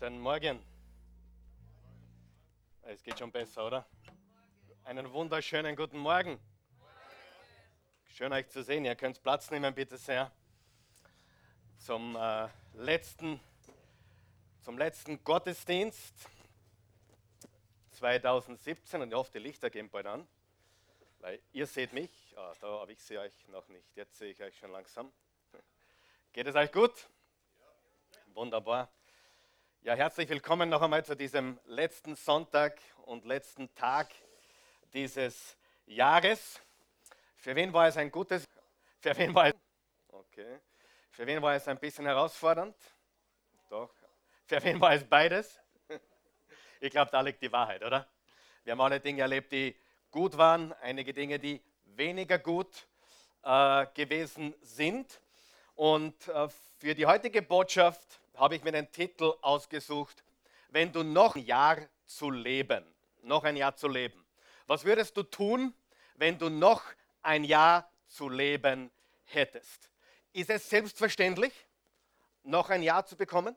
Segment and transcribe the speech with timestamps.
[0.00, 0.64] Guten Morgen.
[2.82, 3.84] Es geht schon besser, oder?
[4.84, 6.38] Einen wunderschönen guten Morgen.
[8.06, 8.84] Schön euch zu sehen.
[8.84, 10.30] Ihr könnt Platz nehmen, bitte sehr.
[11.78, 13.40] Zum äh, letzten,
[14.62, 16.14] zum letzten Gottesdienst
[17.90, 20.28] 2017 und ich hoffe, die Lichter gehen bald an,
[21.18, 23.96] weil ihr seht mich, ah, da, aber ich sehe euch noch nicht.
[23.96, 25.12] Jetzt sehe ich euch schon langsam.
[26.32, 27.08] Geht es euch gut?
[28.26, 28.88] Wunderbar.
[29.82, 34.08] Ja, herzlich willkommen noch einmal zu diesem letzten Sonntag und letzten Tag
[34.92, 36.60] dieses Jahres.
[37.36, 38.44] Für wen war es ein gutes?
[38.98, 39.54] Für wen war es?
[40.08, 40.58] Okay.
[41.12, 42.76] Für wen war es ein bisschen herausfordernd?
[43.70, 43.94] Doch.
[44.46, 45.58] Für wen war es beides?
[46.80, 48.08] Ich glaube, da liegt die Wahrheit, oder?
[48.64, 49.76] Wir haben alle Dinge erlebt, die
[50.10, 52.86] gut waren, einige Dinge, die weniger gut
[53.42, 55.20] äh, gewesen sind.
[55.74, 60.22] Und äh, für die heutige Botschaft habe ich mir den Titel ausgesucht,
[60.70, 62.84] wenn du noch ein Jahr zu leben,
[63.22, 64.24] noch ein Jahr zu leben.
[64.66, 65.74] Was würdest du tun,
[66.14, 66.82] wenn du noch
[67.22, 68.90] ein Jahr zu leben
[69.24, 69.90] hättest?
[70.32, 71.52] Ist es selbstverständlich,
[72.44, 73.56] noch ein Jahr zu bekommen?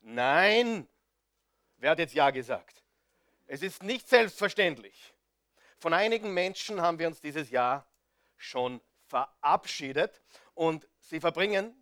[0.00, 0.88] Nein.
[1.78, 2.82] Wer hat jetzt Ja gesagt?
[3.46, 5.12] Es ist nicht selbstverständlich.
[5.78, 7.86] Von einigen Menschen haben wir uns dieses Jahr
[8.36, 10.22] schon verabschiedet
[10.54, 11.74] und sie verbringen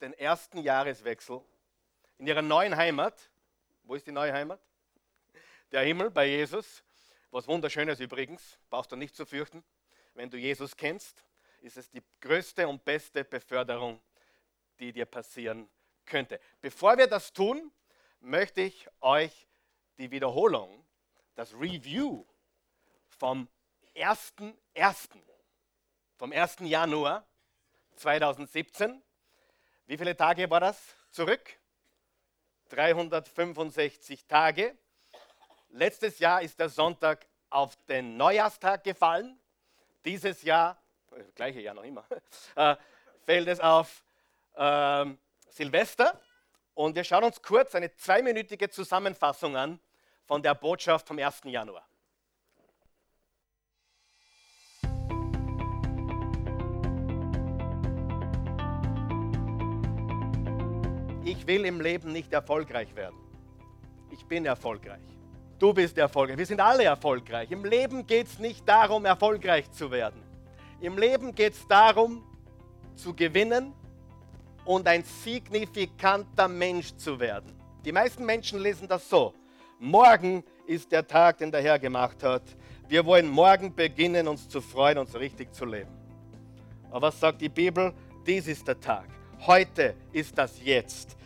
[0.00, 1.42] den ersten Jahreswechsel
[2.18, 3.30] in ihrer neuen Heimat.
[3.82, 4.60] Wo ist die neue Heimat?
[5.72, 6.82] Der Himmel bei Jesus.
[7.30, 9.64] Was wunderschönes übrigens, brauchst du nicht zu fürchten.
[10.14, 11.24] Wenn du Jesus kennst,
[11.60, 14.00] ist es die größte und beste Beförderung,
[14.78, 15.68] die dir passieren
[16.06, 16.38] könnte.
[16.60, 17.72] Bevor wir das tun,
[18.20, 19.48] möchte ich euch
[19.98, 20.86] die Wiederholung,
[21.34, 22.24] das Review
[23.08, 23.48] vom
[23.94, 25.08] 1.1.,
[26.16, 26.56] vom 1.
[26.60, 27.26] Januar
[27.96, 29.02] 2017,
[29.86, 31.58] wie viele Tage war das zurück?
[32.74, 34.76] 365 Tage.
[35.70, 39.38] Letztes Jahr ist der Sonntag auf den Neujahrstag gefallen.
[40.04, 40.76] Dieses Jahr,
[41.12, 42.04] äh, gleiche Jahr noch immer,
[42.56, 42.74] äh,
[43.24, 44.02] fällt es auf
[44.54, 45.06] äh,
[45.50, 46.20] Silvester.
[46.74, 49.78] Und wir schauen uns kurz eine zweiminütige Zusammenfassung an
[50.26, 51.42] von der Botschaft vom 1.
[51.44, 51.86] Januar.
[61.46, 63.16] Will im Leben nicht erfolgreich werden.
[64.10, 65.02] Ich bin erfolgreich.
[65.58, 66.38] Du bist erfolgreich.
[66.38, 67.50] Wir sind alle erfolgreich.
[67.50, 70.22] Im Leben geht es nicht darum, erfolgreich zu werden.
[70.80, 72.22] Im Leben geht es darum,
[72.96, 73.72] zu gewinnen
[74.64, 77.52] und ein signifikanter Mensch zu werden.
[77.84, 79.34] Die meisten Menschen lesen das so.
[79.78, 82.42] Morgen ist der Tag, den der Herr gemacht hat.
[82.88, 85.90] Wir wollen morgen beginnen, uns zu freuen und so richtig zu leben.
[86.90, 87.92] Aber was sagt die Bibel?
[88.26, 89.06] Dies ist der Tag.
[89.46, 91.16] Heute ist das Jetzt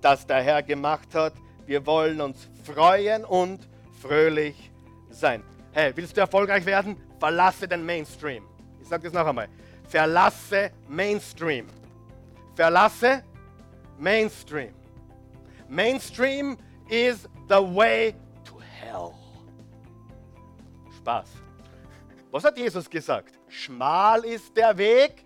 [0.00, 1.34] das der Herr gemacht hat.
[1.66, 3.68] Wir wollen uns freuen und
[4.00, 4.70] fröhlich
[5.10, 5.42] sein.
[5.72, 6.96] Hey, willst du erfolgreich werden?
[7.18, 8.44] Verlasse den Mainstream.
[8.80, 9.48] Ich sage das noch einmal.
[9.88, 11.66] Verlasse Mainstream.
[12.54, 13.22] Verlasse
[13.98, 14.74] Mainstream.
[15.68, 16.56] Mainstream
[16.88, 19.12] is the way to hell.
[20.98, 21.28] Spaß.
[22.30, 23.38] Was hat Jesus gesagt?
[23.48, 25.24] Schmal ist der Weg,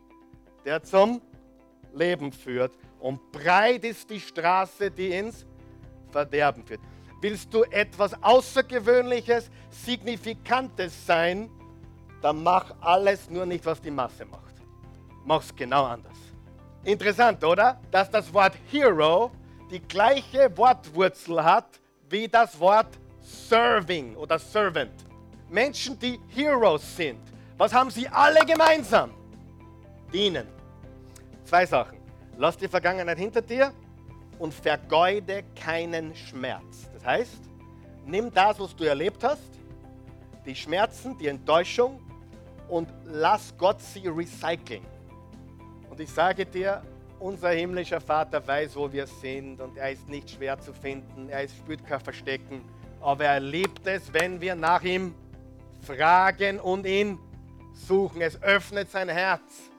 [0.65, 1.21] der zum
[1.93, 2.73] Leben führt
[3.05, 5.45] und breit ist die Straße, die ins
[6.11, 6.81] Verderben führt.
[7.21, 11.51] Willst du etwas Außergewöhnliches, Signifikantes sein,
[12.23, 14.55] dann mach alles nur nicht, was die Masse macht.
[15.23, 16.17] Mach's genau anders.
[16.83, 17.79] Interessant, oder?
[17.91, 19.31] Dass das Wort Hero
[19.71, 21.79] die gleiche Wortwurzel hat
[22.09, 25.05] wie das Wort Serving oder Servant.
[25.51, 27.21] Menschen, die Heroes sind.
[27.59, 29.11] Was haben sie alle gemeinsam?
[30.11, 30.49] Dienen.
[31.45, 32.04] Zwei Sachen.
[32.37, 33.73] Lass die Vergangenheit hinter dir
[34.39, 36.91] und vergeude keinen Schmerz.
[36.93, 37.41] Das heißt,
[38.05, 39.51] nimm das, was du erlebt hast,
[40.45, 42.01] die Schmerzen, die Enttäuschung
[42.69, 44.83] und lass Gott sie recyceln.
[45.89, 46.83] Und ich sage dir,
[47.21, 51.49] unser himmlischer Vater weiß, wo wir sind und er ist nicht schwer zu finden, er
[51.49, 52.63] spürt kein Verstecken,
[53.01, 55.15] aber er liebt es, wenn wir nach ihm
[55.81, 57.19] fragen und ihn
[57.73, 58.21] suchen.
[58.21, 59.71] Es öffnet sein Herz.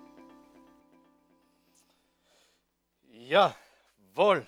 [3.27, 3.55] Ja,
[4.13, 4.45] wohl.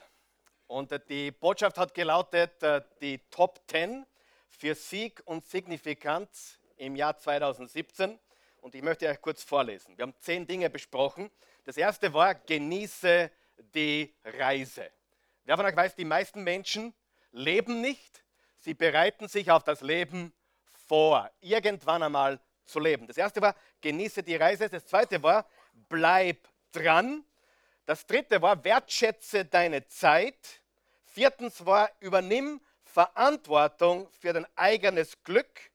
[0.68, 4.06] Und die Botschaft hat gelautet, äh, die Top 10
[4.50, 8.20] für Sieg und Signifikanz im Jahr 2017.
[8.62, 9.98] Und ich möchte euch kurz vorlesen.
[9.98, 11.32] Wir haben zehn Dinge besprochen.
[11.64, 13.32] Das erste war, genieße
[13.74, 14.92] die Reise.
[15.46, 16.94] Wer von euch weiß, die meisten Menschen
[17.32, 18.24] leben nicht,
[18.60, 20.32] sie bereiten sich auf das Leben
[20.88, 23.08] vor, irgendwann einmal zu leben.
[23.08, 24.70] Das erste war, genieße die Reise.
[24.70, 27.26] Das zweite war, bleib dran.
[27.88, 30.62] Das dritte war, wertschätze deine Zeit.
[31.06, 35.72] Viertens war, übernimm Verantwortung für dein eigenes Glück.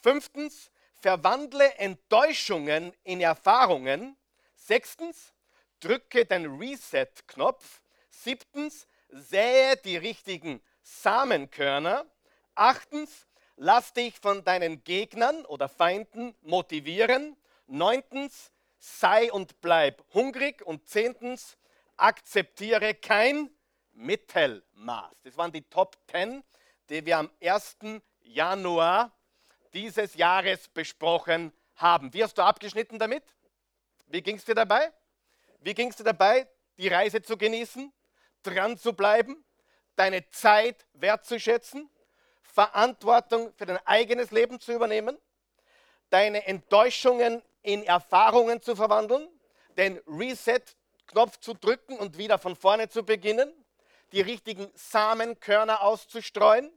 [0.00, 4.16] Fünftens, verwandle Enttäuschungen in Erfahrungen.
[4.54, 5.34] Sechstens,
[5.80, 7.80] drücke den Reset-Knopf.
[8.08, 12.06] Siebtens, sähe die richtigen Samenkörner.
[12.54, 13.26] Achtens,
[13.56, 17.36] lass dich von deinen Gegnern oder Feinden motivieren.
[17.66, 20.62] Neuntens, sei und bleib hungrig.
[20.62, 21.56] Und zehntens,
[21.96, 23.50] akzeptiere kein
[23.92, 25.12] Mittelmaß.
[25.24, 26.42] Das waren die Top 10,
[26.88, 27.78] die wir am 1.
[28.20, 29.12] Januar
[29.72, 32.12] dieses Jahres besprochen haben.
[32.14, 33.24] Wie hast du abgeschnitten damit?
[34.06, 34.92] Wie ging es dir dabei?
[35.60, 37.92] Wie ging es dir dabei, die Reise zu genießen,
[38.42, 39.44] dran zu bleiben,
[39.96, 41.90] deine Zeit wertzuschätzen,
[42.42, 45.18] Verantwortung für dein eigenes Leben zu übernehmen,
[46.10, 49.28] deine Enttäuschungen in Erfahrungen zu verwandeln,
[49.76, 53.52] den Reset-Knopf zu drücken und wieder von vorne zu beginnen,
[54.12, 56.70] die richtigen Samenkörner auszustreuen,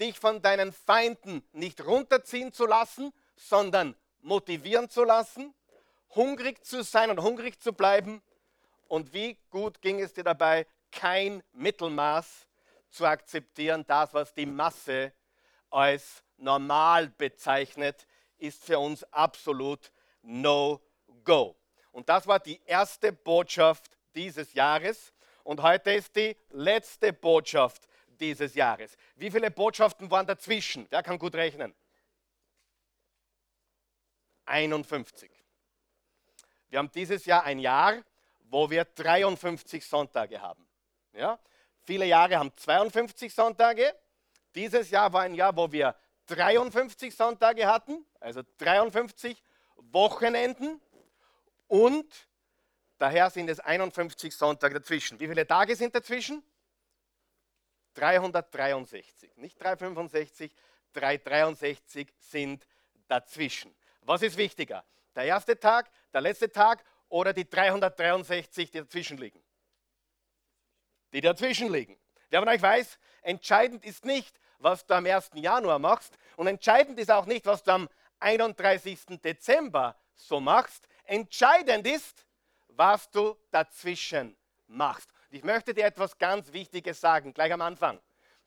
[0.00, 5.54] dich von deinen Feinden nicht runterziehen zu lassen, sondern motivieren zu lassen,
[6.14, 8.22] hungrig zu sein und hungrig zu bleiben.
[8.88, 12.46] Und wie gut ging es dir dabei, kein Mittelmaß
[12.90, 13.84] zu akzeptieren.
[13.86, 15.12] Das, was die Masse
[15.70, 18.06] als normal bezeichnet,
[18.38, 21.56] ist für uns absolut No-Go.
[21.92, 25.12] Und das war die erste Botschaft dieses Jahres.
[25.44, 27.88] Und heute ist die letzte Botschaft
[28.20, 28.96] dieses Jahres.
[29.16, 30.86] Wie viele Botschaften waren dazwischen?
[30.90, 31.74] Wer kann gut rechnen?
[34.44, 35.30] 51.
[36.68, 38.02] Wir haben dieses Jahr ein Jahr,
[38.40, 40.66] wo wir 53 Sonntage haben.
[41.12, 41.38] Ja?
[41.82, 43.94] Viele Jahre haben 52 Sonntage.
[44.54, 45.94] Dieses Jahr war ein Jahr, wo wir
[46.26, 49.42] 53 Sonntage hatten, also 53
[49.92, 50.80] Wochenenden
[51.68, 52.28] und
[52.98, 55.18] daher sind es 51 Sonntage dazwischen.
[55.20, 56.42] Wie viele Tage sind dazwischen?
[57.94, 59.36] 363.
[59.36, 60.54] Nicht 365,
[60.92, 62.66] 363 sind
[63.08, 63.74] dazwischen.
[64.02, 64.84] Was ist wichtiger?
[65.14, 69.42] Der erste Tag, der letzte Tag oder die 363, die dazwischen liegen?
[71.12, 71.98] Die dazwischen liegen.
[72.30, 75.30] Wer von euch weiß, entscheidend ist nicht, was du am 1.
[75.34, 77.88] Januar machst und entscheidend ist auch nicht, was du am
[78.20, 79.20] 31.
[79.22, 80.86] Dezember so machst.
[81.04, 82.26] Entscheidend ist,
[82.68, 84.36] was du dazwischen
[84.68, 85.10] machst.
[85.30, 88.00] Ich möchte dir etwas ganz Wichtiges sagen, gleich am Anfang.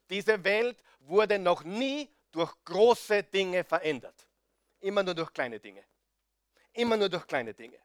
[0.09, 4.27] Diese Welt wurde noch nie durch große Dinge verändert.
[4.79, 5.83] Immer nur durch kleine Dinge.
[6.73, 7.77] Immer nur durch kleine Dinge.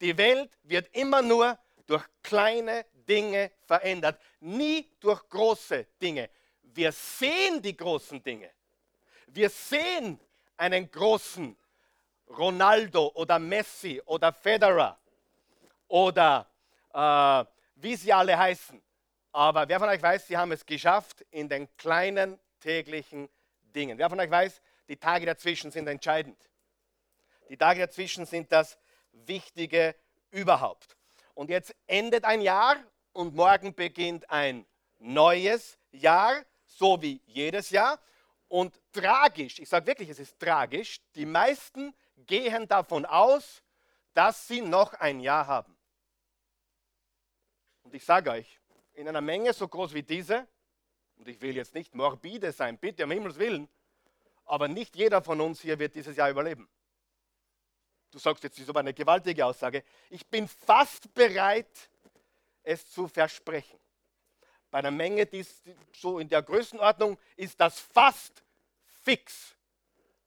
[0.00, 6.30] Die Welt wird immer nur durch kleine Dinge verändert, nie durch große Dinge.
[6.62, 8.50] Wir sehen die großen Dinge.
[9.26, 10.20] Wir sehen
[10.56, 11.56] einen großen
[12.28, 14.98] Ronaldo oder Messi oder Federer
[15.88, 16.46] oder
[16.92, 17.44] äh,
[17.76, 18.82] wie sie alle heißen.
[19.32, 23.28] Aber wer von euch weiß, sie haben es geschafft in den kleinen täglichen
[23.74, 23.98] Dingen.
[23.98, 26.38] Wer von euch weiß, die Tage dazwischen sind entscheidend.
[27.48, 28.78] Die Tage dazwischen sind das
[29.12, 29.94] Wichtige
[30.30, 30.96] überhaupt.
[31.34, 32.76] Und jetzt endet ein Jahr
[33.12, 34.66] und morgen beginnt ein
[34.98, 36.34] neues Jahr,
[36.66, 37.98] so wie jedes Jahr.
[38.54, 43.64] Und tragisch, ich sage wirklich, es ist tragisch, die meisten gehen davon aus,
[44.12, 45.76] dass sie noch ein Jahr haben.
[47.82, 48.60] Und ich sage euch,
[48.92, 50.46] in einer Menge so groß wie diese,
[51.16, 53.68] und ich will jetzt nicht morbide sein, bitte um Himmels Willen,
[54.44, 56.68] aber nicht jeder von uns hier wird dieses Jahr überleben.
[58.12, 59.82] Du sagst jetzt, das ist aber eine gewaltige Aussage.
[60.10, 61.90] Ich bin fast bereit,
[62.62, 63.80] es zu versprechen.
[64.70, 65.44] Bei einer Menge, die
[65.92, 68.43] so in der Größenordnung ist das fast
[69.04, 69.56] fix,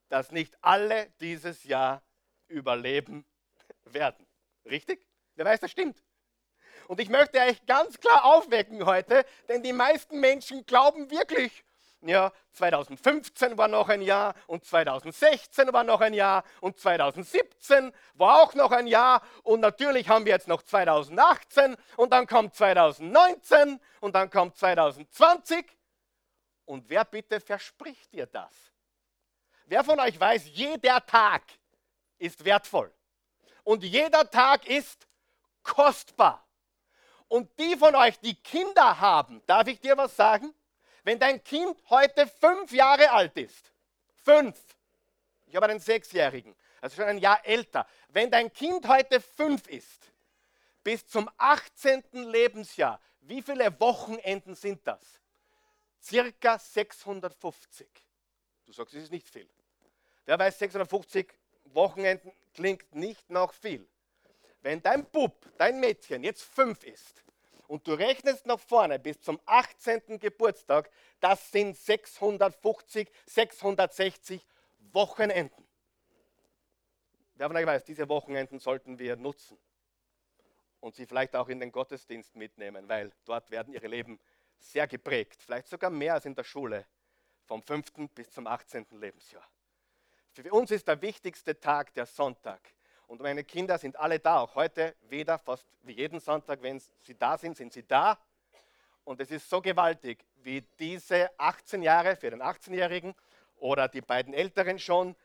[0.10, 2.02] dass nicht alle dieses Jahr
[2.48, 3.26] überleben
[3.86, 4.26] werden.
[4.66, 5.06] Richtig?
[5.36, 6.02] Wer weiß, das stimmt.
[6.88, 11.66] Und ich möchte euch ganz klar aufwecken heute, denn die meisten Menschen glauben wirklich,
[12.02, 18.42] ja, 2015 war noch ein Jahr und 2016 war noch ein Jahr und 2017 war
[18.42, 23.80] auch noch ein Jahr und natürlich haben wir jetzt noch 2018 und dann kommt 2019
[24.00, 25.66] und dann kommt 2020.
[26.68, 28.54] Und wer bitte verspricht dir das?
[29.66, 31.44] Wer von euch weiß, jeder Tag
[32.18, 32.94] ist wertvoll
[33.64, 35.08] und jeder Tag ist
[35.64, 36.46] kostbar.
[37.30, 40.54] Und die von euch, die Kinder haben, darf ich dir was sagen?
[41.04, 43.72] Wenn dein Kind heute fünf Jahre alt ist,
[44.24, 44.58] fünf,
[45.46, 50.12] ich habe einen Sechsjährigen, also schon ein Jahr älter, wenn dein Kind heute fünf ist,
[50.84, 52.04] bis zum 18.
[52.12, 55.18] Lebensjahr, wie viele Wochenenden sind das?
[56.02, 57.88] Circa 650.
[58.66, 59.50] Du sagst, das ist nicht viel.
[60.26, 61.34] Wer weiß, 650
[61.66, 63.88] Wochenenden klingt nicht noch viel.
[64.62, 67.24] Wenn dein Bub, dein Mädchen jetzt fünf ist
[67.68, 70.20] und du rechnest nach vorne bis zum 18.
[70.20, 70.90] Geburtstag,
[71.20, 74.46] das sind 650, 660
[74.92, 75.68] Wochenenden.
[77.36, 79.58] Wer von euch weiß, diese Wochenenden sollten wir nutzen
[80.80, 84.20] und sie vielleicht auch in den Gottesdienst mitnehmen, weil dort werden ihre Leben
[84.60, 86.86] sehr geprägt, vielleicht sogar mehr als in der Schule,
[87.46, 88.10] vom 5.
[88.14, 88.86] bis zum 18.
[88.92, 89.48] Lebensjahr.
[90.32, 92.62] Für uns ist der wichtigste Tag der Sonntag.
[93.08, 97.16] Und meine Kinder sind alle da, auch heute wieder, fast wie jeden Sonntag, wenn sie
[97.16, 98.20] da sind, sind sie da.
[99.06, 103.16] Und es ist so gewaltig, wie diese 18 Jahre für den 18-Jährigen
[103.56, 105.16] oder die beiden Älteren schon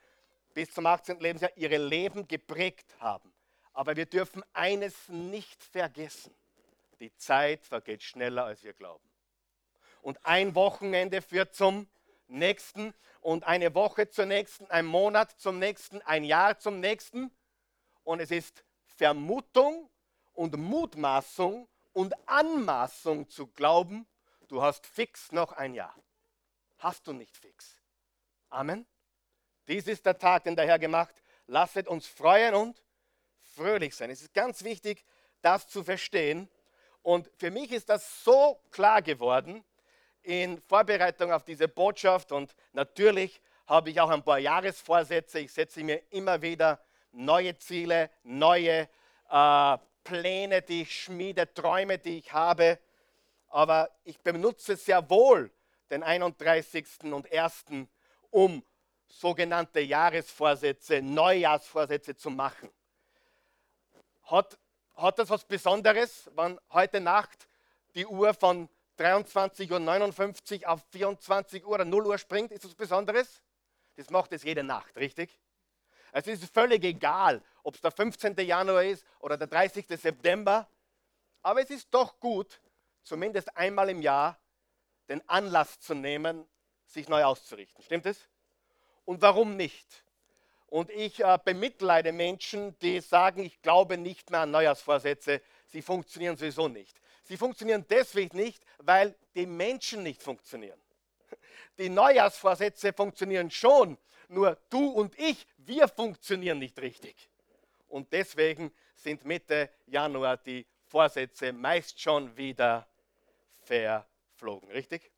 [0.55, 1.19] bis zum 18.
[1.19, 3.33] Lebensjahr ihre Leben geprägt haben.
[3.73, 6.35] Aber wir dürfen eines nicht vergessen.
[7.01, 9.12] Die Zeit vergeht schneller, als wir glauben.
[10.03, 11.89] Und ein Wochenende führt zum
[12.27, 17.31] nächsten und eine Woche zur nächsten, ein Monat zum nächsten, ein Jahr zum nächsten
[18.03, 19.89] und es ist Vermutung
[20.33, 24.07] und Mutmaßung und Anmaßung zu glauben,
[24.49, 25.95] du hast fix noch ein Jahr.
[26.79, 27.77] Hast du nicht fix.
[28.49, 28.87] Amen.
[29.69, 31.23] Dies ist der Tag, den der Herr gemacht.
[31.47, 32.83] Lasset uns freuen und
[33.55, 34.11] fröhlich sein.
[34.11, 35.05] Es ist ganz wichtig,
[35.43, 36.49] das zu verstehen.
[37.03, 39.65] Und für mich ist das so klar geworden
[40.23, 42.33] in Vorbereitung auf diese Botschaft.
[42.33, 45.41] Und natürlich habe ich auch ein paar Jahresvorsätze.
[45.41, 46.81] Ich setze mir immer wieder
[47.13, 48.89] neue Ziele, neue
[49.31, 52.79] äh, Pläne, die ich schmiede, Träume, die ich habe.
[53.49, 55.51] Aber ich benutze sehr wohl
[55.91, 56.87] den 31.
[57.05, 57.65] und 1.,
[58.31, 58.65] um
[59.09, 62.71] sogenannte Jahresvorsätze, Neujahrsvorsätze zu machen.
[64.25, 64.59] Hat,
[64.97, 67.47] hat das was Besonderes, wenn heute Nacht
[67.95, 68.69] die Uhr von
[68.99, 72.53] 23.59 Uhr auf 24 Uhr oder 0 Uhr springt?
[72.53, 73.43] Ist das Besonderes?
[73.97, 75.39] Das macht es jede Nacht, richtig?
[76.13, 78.37] Es ist völlig egal, ob es der 15.
[78.39, 79.87] Januar ist oder der 30.
[79.89, 80.69] September.
[81.43, 82.61] Aber es ist doch gut,
[83.03, 84.39] zumindest einmal im Jahr
[85.09, 86.47] den Anlass zu nehmen,
[86.87, 87.83] sich neu auszurichten.
[87.83, 88.29] Stimmt es?
[89.05, 90.05] Und warum nicht?
[90.67, 95.43] Und ich äh, bemitleide Menschen, die sagen, ich glaube nicht mehr an Neujahrsvorsätze.
[95.67, 96.99] Sie funktionieren sowieso nicht.
[97.33, 100.79] Sie funktionieren deswegen nicht, weil die Menschen nicht funktionieren.
[101.79, 103.97] Die Neujahrsvorsätze funktionieren schon,
[104.29, 107.31] nur du und ich, wir funktionieren nicht richtig.
[107.89, 112.87] Und deswegen sind Mitte Januar die Vorsätze meist schon wieder
[113.61, 115.11] verflogen, richtig?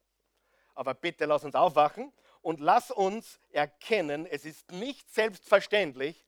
[0.77, 6.25] Aber bitte lass uns aufwachen und lass uns erkennen, es ist nicht selbstverständlich,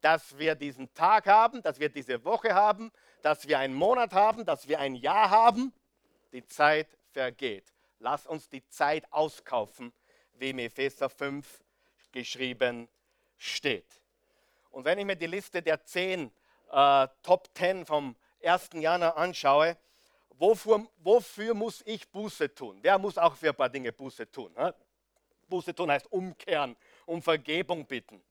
[0.00, 2.92] dass wir diesen Tag haben, dass wir diese Woche haben,
[3.22, 5.72] dass wir einen Monat haben, dass wir ein Jahr haben.
[6.32, 7.72] Die Zeit vergeht.
[7.98, 9.92] Lass uns die Zeit auskaufen,
[10.34, 11.60] wie im Epheser 5
[12.12, 12.88] geschrieben
[13.36, 14.00] steht.
[14.70, 16.30] Und wenn ich mir die Liste der zehn
[16.70, 18.14] äh, Top 10 vom
[18.44, 18.70] 1.
[18.74, 19.76] Januar anschaue,
[20.30, 22.78] wofür, wofür, muss ich Buße tun?
[22.82, 24.54] Wer muss auch für ein paar Dinge Buße tun?
[24.56, 24.70] He?
[25.48, 26.76] Buße tun heißt umkehren,
[27.06, 28.22] um Vergebung bitten.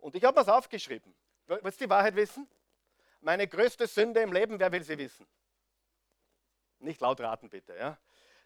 [0.00, 1.14] Und ich habe was aufgeschrieben.
[1.46, 2.48] Willst du die Wahrheit wissen?
[3.20, 5.26] Meine größte Sünde im Leben, wer will sie wissen?
[6.78, 7.76] Nicht laut raten bitte.
[7.76, 7.98] Ja?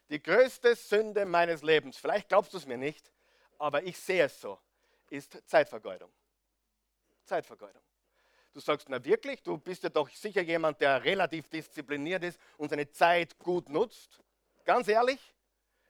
[0.09, 3.11] Die größte Sünde meines Lebens, vielleicht glaubst du es mir nicht,
[3.57, 4.59] aber ich sehe es so,
[5.09, 6.11] ist Zeitvergeudung.
[7.23, 7.81] Zeitvergeudung.
[8.53, 12.69] Du sagst, na wirklich, du bist ja doch sicher jemand, der relativ diszipliniert ist und
[12.69, 14.21] seine Zeit gut nutzt.
[14.63, 15.35] Ganz ehrlich,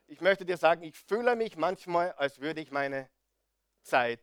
[0.08, 3.10] ich möchte dir sagen, ich fühle mich manchmal, als würde ich meine
[3.82, 4.20] Zeit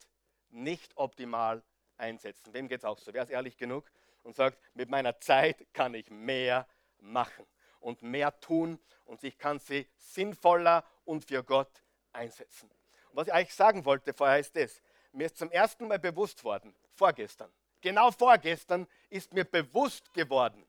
[0.53, 1.63] nicht optimal
[1.97, 2.53] einsetzen.
[2.53, 3.13] Wem geht es auch so?
[3.13, 3.91] Wer ist ehrlich genug
[4.23, 6.67] und sagt, mit meiner Zeit kann ich mehr
[6.99, 7.47] machen
[7.81, 11.83] und mehr tun und ich kann sie sinnvoller und für Gott
[12.13, 12.71] einsetzen.
[13.13, 14.81] Was ich eigentlich sagen wollte vorher ist das.
[15.13, 20.67] Mir ist zum ersten Mal bewusst worden, vorgestern, genau vorgestern ist mir bewusst geworden,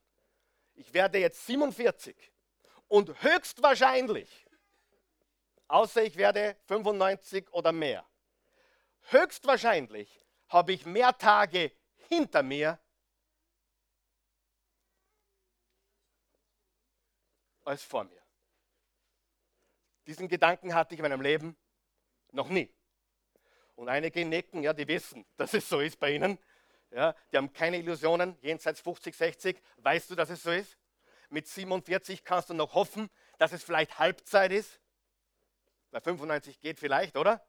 [0.76, 2.16] ich werde jetzt 47
[2.88, 4.46] und höchstwahrscheinlich,
[5.68, 8.06] außer ich werde 95 oder mehr,
[9.10, 11.72] höchstwahrscheinlich habe ich mehr Tage
[12.08, 12.80] hinter mir
[17.66, 18.22] als vor mir.
[20.06, 21.58] Diesen Gedanken hatte ich in meinem Leben
[22.32, 22.74] noch nie.
[23.76, 26.38] Und einige nicken, ja, die wissen, dass es so ist bei ihnen.
[26.92, 29.62] Ja, die haben keine Illusionen, jenseits 50, 60.
[29.78, 30.78] Weißt du, dass es so ist?
[31.30, 34.80] Mit 47 kannst du noch hoffen, dass es vielleicht Halbzeit ist.
[35.90, 37.44] Bei 95 geht vielleicht, oder?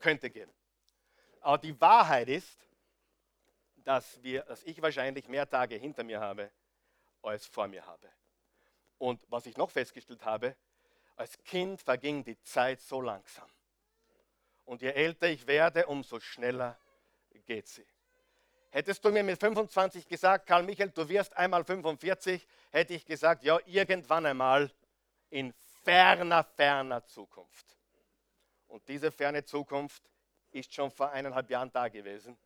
[0.00, 0.50] Könnte gehen.
[1.44, 2.58] Aber die Wahrheit ist,
[3.84, 6.50] dass, wir, dass ich wahrscheinlich mehr Tage hinter mir habe,
[7.20, 8.08] als vor mir habe.
[8.96, 10.56] Und was ich noch festgestellt habe,
[11.16, 13.46] als Kind verging die Zeit so langsam.
[14.64, 16.78] Und je älter ich werde, umso schneller
[17.44, 17.86] geht sie.
[18.70, 23.44] Hättest du mir mit 25 gesagt, Karl Michael, du wirst einmal 45, hätte ich gesagt,
[23.44, 24.72] ja, irgendwann einmal
[25.28, 27.76] in ferner, ferner Zukunft.
[28.66, 30.02] Und diese ferne Zukunft
[30.54, 32.38] ist schon vor eineinhalb Jahren da gewesen.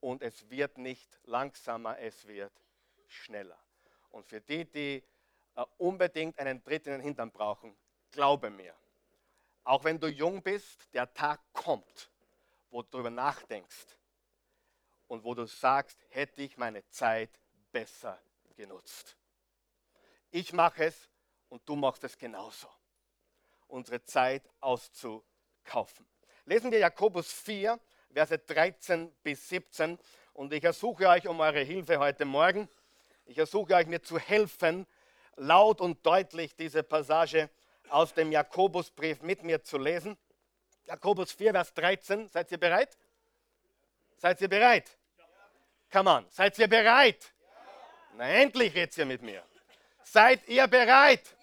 [0.00, 2.52] Und es wird nicht langsamer, es wird
[3.06, 3.58] schneller.
[4.10, 5.04] Und für die, die
[5.54, 7.76] äh, unbedingt einen Tritt in den Hintern brauchen,
[8.10, 8.74] glaube mir,
[9.64, 12.10] auch wenn du jung bist, der Tag kommt,
[12.70, 13.96] wo du darüber nachdenkst
[15.08, 17.30] und wo du sagst, hätte ich meine Zeit
[17.72, 18.18] besser
[18.56, 19.16] genutzt.
[20.30, 21.10] Ich mache es
[21.48, 22.68] und du machst es genauso.
[23.66, 26.06] Unsere Zeit auszukaufen.
[26.48, 27.76] Lesen wir Jakobus 4,
[28.14, 29.98] Verse 13 bis 17
[30.32, 32.68] und ich ersuche euch um eure Hilfe heute Morgen.
[33.24, 34.86] Ich ersuche euch mir zu helfen,
[35.34, 37.50] laut und deutlich diese Passage
[37.88, 40.16] aus dem Jakobusbrief mit mir zu lesen.
[40.84, 42.28] Jakobus 4, Vers 13.
[42.28, 42.96] Seid ihr bereit?
[44.16, 44.96] Seid ihr bereit?
[45.90, 47.34] Come on, seid ihr bereit?
[48.14, 49.42] Na endlich redet ihr mit mir.
[50.04, 51.36] Seid ihr bereit?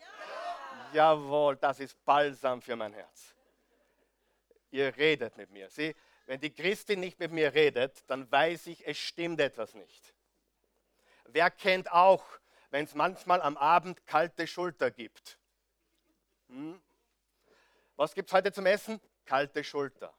[0.94, 3.33] Jawohl, das ist Balsam für mein Herz.
[4.74, 5.70] Ihr redet mit mir.
[5.70, 10.16] Sieh, wenn die Christin nicht mit mir redet, dann weiß ich, es stimmt etwas nicht.
[11.26, 12.26] Wer kennt auch,
[12.72, 15.38] wenn es manchmal am Abend kalte Schulter gibt?
[16.48, 16.82] Hm?
[17.98, 19.00] Was gibt es heute zum Essen?
[19.26, 20.12] Kalte Schulter.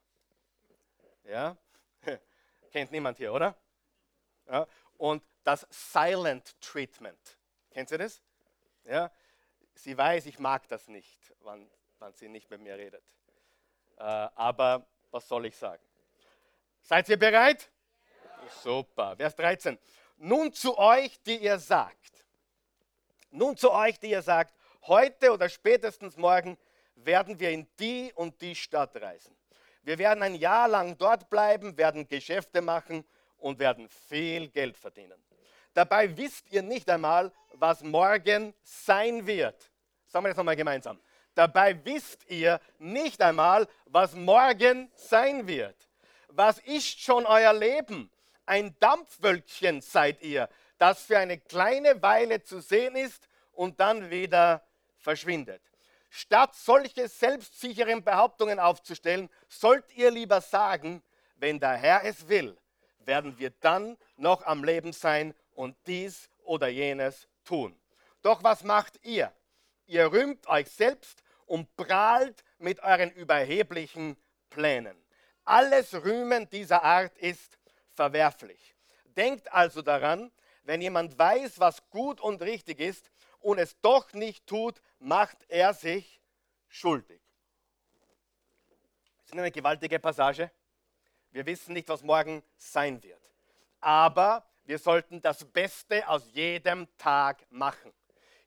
[1.24, 1.56] Ja?
[2.70, 3.56] Kennt niemand hier, oder?
[4.46, 4.68] Ja?
[4.98, 7.38] Und das Silent Treatment.
[7.72, 8.22] Kennt ihr das?
[8.84, 9.10] Ja?
[9.74, 11.68] Sie weiß, ich mag das nicht, wann,
[11.98, 13.02] wann sie nicht mit mir redet.
[13.98, 15.82] Äh, aber was soll ich sagen?
[16.80, 17.70] Seid ihr bereit?
[18.24, 18.50] Ja.
[18.62, 19.16] Super.
[19.16, 19.78] Vers 13.
[20.18, 22.24] Nun zu euch, die ihr sagt.
[23.30, 24.54] Nun zu euch, die ihr sagt,
[24.86, 26.56] heute oder spätestens morgen
[26.94, 29.36] werden wir in die und die Stadt reisen.
[29.82, 33.04] Wir werden ein Jahr lang dort bleiben, werden Geschäfte machen
[33.38, 35.22] und werden viel Geld verdienen.
[35.74, 39.70] Dabei wisst ihr nicht einmal, was morgen sein wird.
[40.06, 41.00] Sagen wir das nochmal gemeinsam.
[41.34, 45.76] Dabei wisst ihr nicht einmal, was morgen sein wird.
[46.28, 48.10] Was ist schon euer Leben?
[48.46, 54.62] Ein Dampfwölkchen seid ihr, das für eine kleine Weile zu sehen ist und dann wieder
[54.98, 55.62] verschwindet.
[56.10, 61.02] Statt solche selbstsicheren Behauptungen aufzustellen, sollt ihr lieber sagen,
[61.36, 62.56] wenn der Herr es will,
[63.00, 67.76] werden wir dann noch am Leben sein und dies oder jenes tun.
[68.22, 69.32] Doch was macht ihr?
[69.86, 74.16] Ihr rühmt euch selbst und prahlt mit euren überheblichen
[74.50, 74.96] Plänen.
[75.44, 77.58] Alles Rühmen dieser Art ist
[77.92, 78.74] verwerflich.
[79.04, 84.46] Denkt also daran, wenn jemand weiß, was gut und richtig ist und es doch nicht
[84.46, 86.20] tut, macht er sich
[86.68, 87.20] schuldig.
[89.18, 90.50] Das ist eine gewaltige Passage.
[91.30, 93.30] Wir wissen nicht, was morgen sein wird.
[93.80, 97.92] Aber wir sollten das Beste aus jedem Tag machen.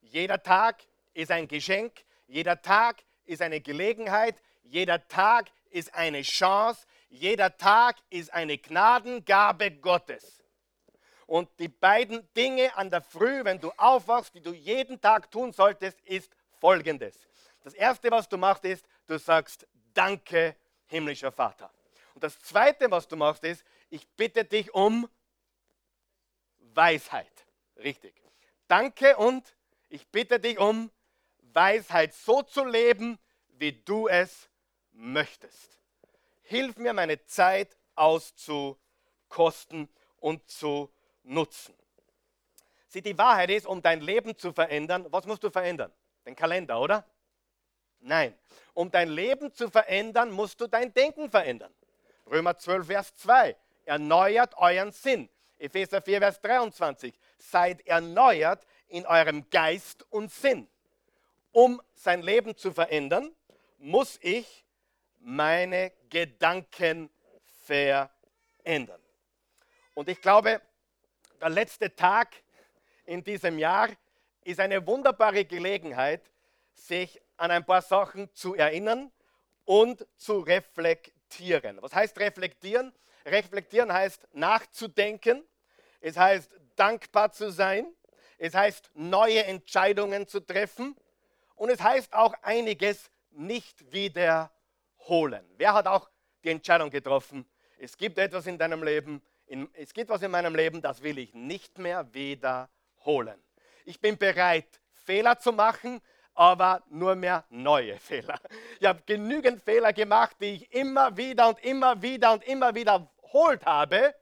[0.02, 0.84] Jeder Tag
[1.14, 7.98] ist ein Geschenk, jeder Tag ist eine Gelegenheit, jeder Tag ist eine Chance, jeder Tag
[8.10, 10.44] ist eine Gnadengabe Gottes.
[11.26, 15.52] Und die beiden Dinge an der Früh, wenn du aufwachst, die du jeden Tag tun
[15.52, 17.28] solltest, ist folgendes.
[17.63, 21.72] Das erste, was du machst, ist, du sagst Danke, himmlischer Vater.
[22.13, 25.10] Und das zweite, was du machst, ist, ich bitte dich um
[26.60, 27.46] Weisheit.
[27.78, 28.13] Richtig.
[28.68, 29.56] Danke und
[29.90, 30.92] ich bitte dich um
[31.58, 33.17] Weisheit, so zu leben,
[33.58, 34.48] wie du es
[34.91, 35.82] möchtest.
[36.43, 39.89] Hilf mir, meine Zeit auszukosten
[40.20, 40.93] und zu
[41.24, 41.74] nutzen.
[42.89, 45.91] Sieh, die Wahrheit ist, um dein Leben zu verändern, was musst du verändern?
[46.28, 47.04] Den Kalender, oder?
[48.02, 48.38] Nein.
[48.76, 51.74] Um dein Leben zu verändern, musst du dein Denken verändern.
[52.28, 53.58] Römer 12, Vers 2.
[53.86, 55.28] Erneuert euren Sinn.
[55.58, 57.20] Epheser 4, Vers 23.
[57.39, 60.70] Seid erneuert in eurem Geist und Sinn.
[61.58, 63.36] Um sein Leben zu verändern,
[63.80, 64.63] muss ich
[65.17, 67.10] meine Gedanken
[67.63, 69.02] verändern.
[69.96, 70.62] Und ich glaube,
[71.41, 72.36] der letzte Tag
[73.06, 73.89] in diesem Jahr
[74.43, 76.22] ist eine wunderbare Gelegenheit,
[76.74, 79.12] sich an ein paar Sachen zu erinnern
[79.65, 81.82] und zu reflektieren.
[81.82, 82.93] Was heißt reflektieren?
[83.26, 85.43] Reflektieren heißt nachzudenken,
[86.02, 87.91] es heißt dankbar zu sein,
[88.38, 90.96] es heißt neue Entscheidungen zu treffen
[91.58, 95.46] und es heißt auch einiges nicht wiederholen.
[95.58, 96.10] Wer hat auch
[96.43, 97.46] die Entscheidung getroffen,
[97.80, 101.17] es gibt etwas in deinem Leben, in, es gibt was in meinem Leben, das will
[101.17, 103.41] ich nicht mehr wiederholen.
[103.86, 106.02] Ich bin bereit, Fehler zu machen,
[106.34, 108.39] aber nur mehr neue Fehler.
[108.80, 113.65] Ich habe genügend Fehler gemacht, die ich immer wieder und immer wieder und immer wiederholt
[113.65, 114.15] habe,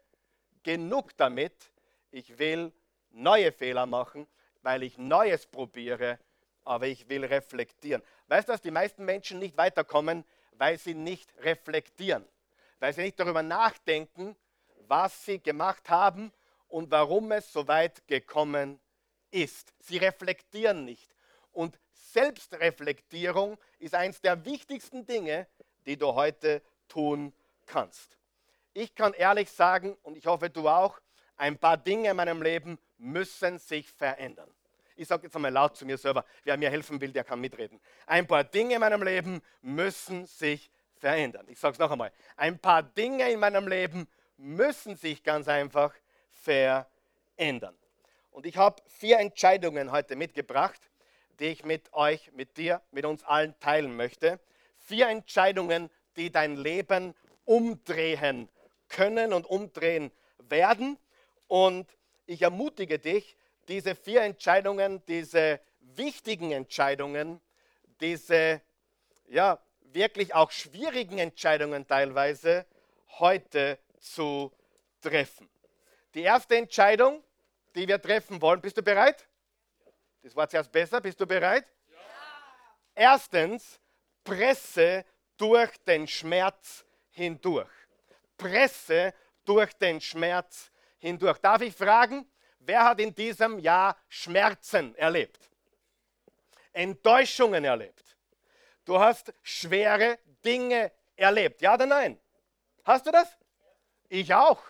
[0.64, 1.72] genug damit.
[2.12, 2.72] Ich will
[3.12, 4.28] neue Fehler machen,
[4.62, 6.20] weil ich Neues probiere,
[6.66, 8.02] aber ich will reflektieren.
[8.28, 12.26] Weißt du, dass die meisten Menschen nicht weiterkommen, weil sie nicht reflektieren,
[12.80, 14.36] weil sie nicht darüber nachdenken,
[14.88, 16.32] was sie gemacht haben
[16.68, 18.80] und warum es so weit gekommen
[19.32, 19.74] ist.
[19.80, 21.16] Sie reflektieren nicht.
[21.52, 25.48] Und Selbstreflektierung ist eines der wichtigsten Dinge,
[25.86, 27.34] die du heute tun
[27.66, 28.18] kannst.
[28.74, 31.00] Ich kann ehrlich sagen, und ich hoffe du auch,
[31.38, 34.50] ein paar Dinge in meinem Leben müssen sich verändern.
[34.96, 37.80] Ich sage jetzt einmal laut zu mir selber, wer mir helfen will, der kann mitreden.
[38.06, 41.46] Ein paar Dinge in meinem Leben müssen sich verändern.
[41.50, 42.12] Ich sage es noch einmal.
[42.38, 45.94] Ein paar Dinge in meinem Leben müssen sich ganz einfach
[46.32, 47.76] verändern.
[48.32, 50.80] Und ich habe vier Entscheidungen heute mitgebracht,
[51.40, 54.40] die ich mit euch, mit dir, mit uns allen teilen möchte.
[54.78, 58.50] Vier Entscheidungen, die dein Leben umdrehen
[58.88, 60.12] können und umdrehen
[60.50, 60.98] werden.
[61.48, 61.88] Und
[62.26, 67.42] ich ermutige dich, diese vier Entscheidungen, diese wichtigen Entscheidungen,
[68.00, 68.62] diese
[69.28, 72.66] ja, wirklich auch schwierigen Entscheidungen teilweise
[73.20, 74.52] heute zu
[75.02, 75.50] treffen.
[76.14, 77.24] Die erste Entscheidung,
[77.76, 79.28] die wir treffen wollen, bist du bereit?
[80.22, 81.66] Das war zuerst besser, bist du bereit?
[81.90, 81.98] Ja.
[82.96, 83.80] Erstens,
[84.24, 85.06] presse
[85.38, 87.70] durch den Schmerz hindurch.
[88.38, 89.14] Presse
[89.46, 91.38] durch den Schmerz hindurch.
[91.40, 92.28] Darf ich fragen,
[92.66, 95.50] wer hat in diesem Jahr Schmerzen erlebt?
[96.74, 98.18] Enttäuschungen erlebt?
[98.84, 101.62] Du hast schwere Dinge erlebt.
[101.62, 102.20] Ja oder nein?
[102.84, 103.28] Hast du das?
[104.10, 104.62] Ich auch.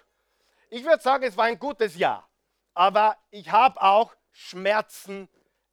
[0.69, 2.27] Ich würde sagen, es war ein gutes Jahr.
[2.73, 5.29] Aber ich habe auch Schmerzen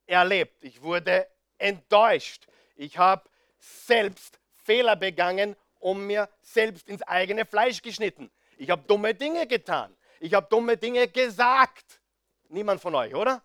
[0.06, 0.64] erlebt.
[0.64, 2.46] Ich wurde enttäuscht.
[2.76, 8.30] Ich habe selbst Fehler begangen und mir selbst ins eigene Fleisch geschnitten.
[8.56, 9.96] Ich habe dumme Dinge getan.
[10.20, 12.00] Ich habe dumme Dinge gesagt.
[12.52, 13.42] Niemand von euch, oder?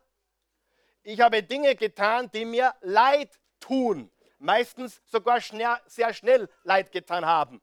[1.02, 4.12] Ich habe Dinge getan, die mir leid tun.
[4.38, 7.62] Meistens sogar schnell, sehr schnell leid getan haben.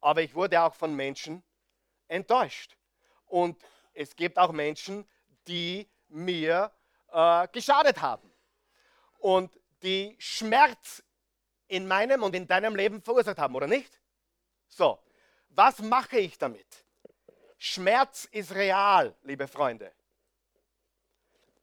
[0.00, 1.44] Aber ich wurde auch von Menschen
[2.08, 2.78] enttäuscht.
[3.26, 5.06] Und es gibt auch Menschen,
[5.46, 6.72] die mir
[7.12, 8.32] äh, geschadet haben.
[9.18, 11.02] Und die Schmerz
[11.68, 14.00] in meinem und in deinem Leben verursacht haben, oder nicht?
[14.68, 14.98] So,
[15.50, 16.86] was mache ich damit?
[17.58, 19.92] Schmerz ist real, liebe Freunde.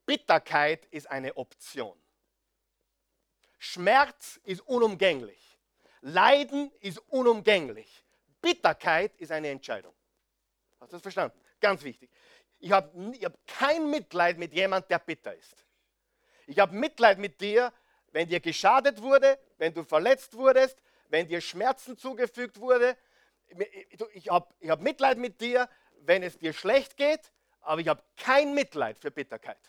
[0.05, 1.97] Bitterkeit ist eine Option.
[3.59, 5.59] Schmerz ist unumgänglich.
[6.01, 8.03] Leiden ist unumgänglich.
[8.41, 9.93] Bitterkeit ist eine Entscheidung.
[10.79, 11.39] Hast du das verstanden?
[11.59, 12.09] Ganz wichtig.
[12.59, 15.65] Ich habe hab kein Mitleid mit jemand, der bitter ist.
[16.47, 17.71] Ich habe Mitleid mit dir,
[18.11, 22.97] wenn dir geschadet wurde, wenn du verletzt wurdest, wenn dir Schmerzen zugefügt wurde.
[24.13, 25.69] Ich habe hab Mitleid mit dir,
[26.01, 29.59] wenn es dir schlecht geht, aber ich habe kein Mitleid für Bitterkeit.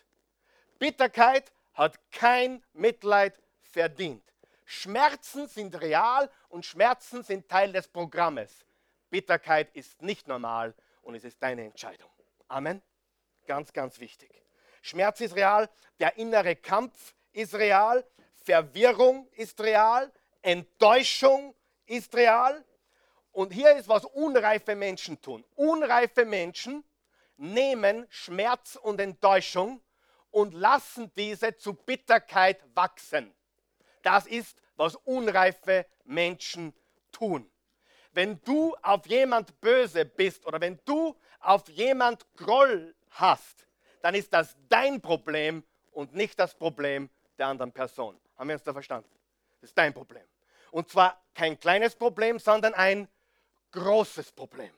[0.82, 4.24] Bitterkeit hat kein Mitleid verdient.
[4.64, 8.64] Schmerzen sind real und Schmerzen sind Teil des Programmes.
[9.08, 12.10] Bitterkeit ist nicht normal und es ist deine Entscheidung.
[12.48, 12.82] Amen.
[13.46, 14.28] Ganz, ganz wichtig.
[14.80, 21.54] Schmerz ist real, der innere Kampf ist real, Verwirrung ist real, Enttäuschung
[21.86, 22.64] ist real.
[23.30, 25.44] Und hier ist, was unreife Menschen tun.
[25.54, 26.82] Unreife Menschen
[27.36, 29.80] nehmen Schmerz und Enttäuschung
[30.32, 33.32] und lassen diese zu Bitterkeit wachsen.
[34.02, 36.74] Das ist, was unreife Menschen
[37.12, 37.48] tun.
[38.12, 43.66] Wenn du auf jemand böse bist oder wenn du auf jemand Groll hast,
[44.00, 48.18] dann ist das dein Problem und nicht das Problem der anderen Person.
[48.36, 49.08] Haben wir uns da verstanden?
[49.60, 50.24] Das ist dein Problem.
[50.72, 53.08] Und zwar kein kleines Problem, sondern ein
[53.70, 54.72] großes Problem.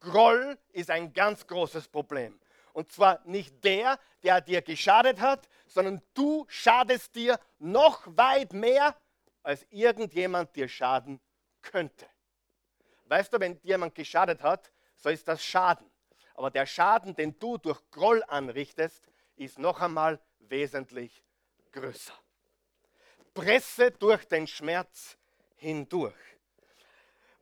[0.00, 2.38] Groll ist ein ganz großes Problem.
[2.74, 8.94] Und zwar nicht der, der dir geschadet hat, sondern du schadest dir noch weit mehr,
[9.42, 11.18] als irgendjemand dir schaden
[11.62, 12.06] könnte.
[13.06, 15.90] Weißt du, wenn dir jemand geschadet hat, so ist das Schaden.
[16.34, 19.02] Aber der Schaden, den du durch Groll anrichtest,
[19.36, 21.24] ist noch einmal wesentlich
[21.72, 22.14] größer
[23.34, 25.18] presse durch den Schmerz
[25.56, 26.14] hindurch.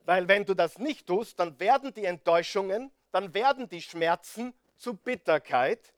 [0.05, 4.95] Weil wenn du das nicht tust, dann werden die Enttäuschungen, dann werden die Schmerzen zu
[4.95, 5.95] Bitterkeit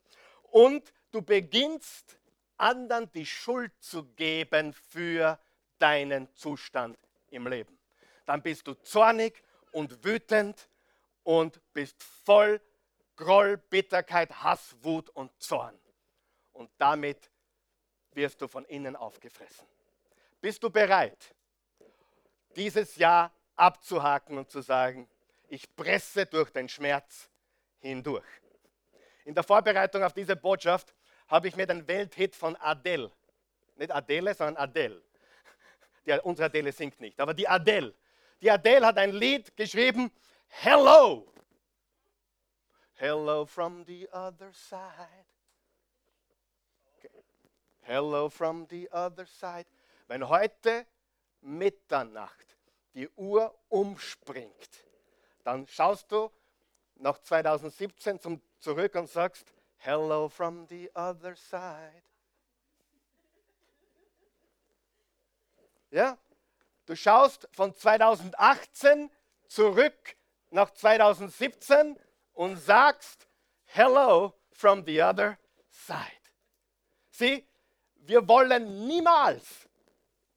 [0.50, 2.18] und du beginnst
[2.58, 5.38] anderen die Schuld zu geben für
[5.78, 6.98] deinen Zustand
[7.30, 7.78] im Leben.
[8.26, 9.42] Dann bist du zornig
[9.72, 10.68] und wütend
[11.22, 12.60] und bist voll
[13.16, 15.78] Groll, Bitterkeit, Hass, Wut und Zorn.
[16.52, 17.30] Und damit
[18.12, 19.66] wirst du von innen aufgefressen.
[20.40, 21.34] Bist du bereit,
[22.56, 25.08] dieses Jahr abzuhaken und zu sagen,
[25.48, 27.30] ich presse durch den Schmerz
[27.78, 28.24] hindurch.
[29.24, 30.94] In der Vorbereitung auf diese Botschaft
[31.28, 33.10] habe ich mir den Welthit von Adele,
[33.76, 35.02] nicht Adele, sondern Adele,
[36.06, 37.94] die, unsere Adele singt nicht, aber die Adele.
[38.40, 40.10] Die Adele hat ein Lied geschrieben,
[40.48, 41.26] Hello.
[42.94, 45.26] Hello from the other side.
[47.80, 49.66] Hello from the other side.
[50.06, 50.86] Wenn heute
[51.40, 52.56] Mitternacht
[52.94, 54.84] die Uhr umspringt,
[55.42, 56.30] dann schaust du
[56.96, 62.02] nach 2017 zum, zurück und sagst, Hello from the other side.
[65.90, 66.16] Ja?
[66.86, 69.10] Du schaust von 2018
[69.46, 70.16] zurück
[70.50, 71.98] nach 2017
[72.32, 73.28] und sagst,
[73.66, 75.38] Hello from the other
[75.70, 75.98] side.
[77.10, 77.46] Sieh,
[77.96, 79.68] wir wollen niemals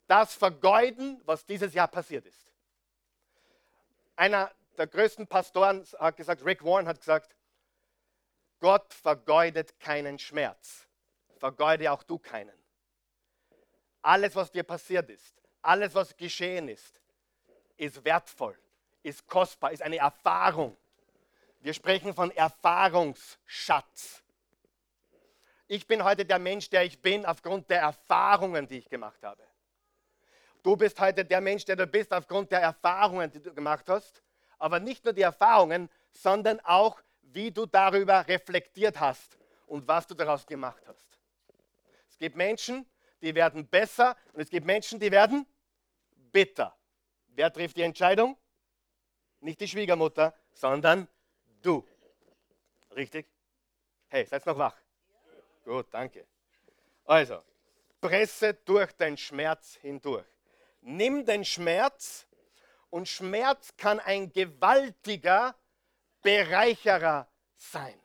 [0.06, 2.52] das vergeuden, was dieses Jahr passiert ist.
[4.16, 7.34] Einer der größten Pastoren hat gesagt, Rick Warren hat gesagt,
[8.60, 10.86] Gott vergeudet keinen Schmerz.
[11.38, 12.58] Vergeude auch du keinen.
[14.02, 17.00] Alles, was dir passiert ist, alles, was geschehen ist,
[17.76, 18.58] ist wertvoll,
[19.02, 20.76] ist kostbar, ist eine Erfahrung.
[21.60, 24.22] Wir sprechen von Erfahrungsschatz.
[25.66, 29.42] Ich bin heute der Mensch, der ich bin, aufgrund der Erfahrungen, die ich gemacht habe.
[30.62, 34.22] Du bist heute der Mensch, der du bist, aufgrund der Erfahrungen, die du gemacht hast.
[34.58, 37.00] Aber nicht nur die Erfahrungen, sondern auch,
[37.32, 41.06] wie du darüber reflektiert hast und was du daraus gemacht hast.
[42.08, 42.86] Es gibt Menschen,
[43.20, 45.46] die werden besser und es gibt Menschen, die werden
[46.32, 46.76] bitter.
[47.28, 48.36] Wer trifft die Entscheidung?
[49.40, 51.06] Nicht die Schwiegermutter, sondern
[51.62, 51.86] du.
[52.94, 53.28] Richtig?
[54.08, 54.76] Hey, seid noch wach?
[55.64, 56.26] Gut, danke.
[57.04, 57.42] Also,
[58.00, 60.26] presse durch den Schmerz hindurch.
[60.80, 62.26] Nimm den Schmerz
[62.90, 65.54] und Schmerz kann ein gewaltiger
[66.22, 67.98] Bereicherer sein.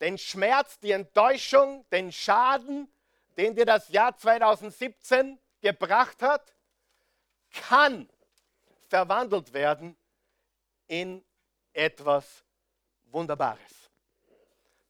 [0.00, 2.92] Den Schmerz, die Enttäuschung, den Schaden,
[3.36, 6.54] den dir das Jahr 2017 gebracht hat,
[7.50, 8.08] kann
[8.88, 9.96] verwandelt werden
[10.86, 11.24] in
[11.72, 12.44] etwas
[13.06, 13.90] Wunderbares.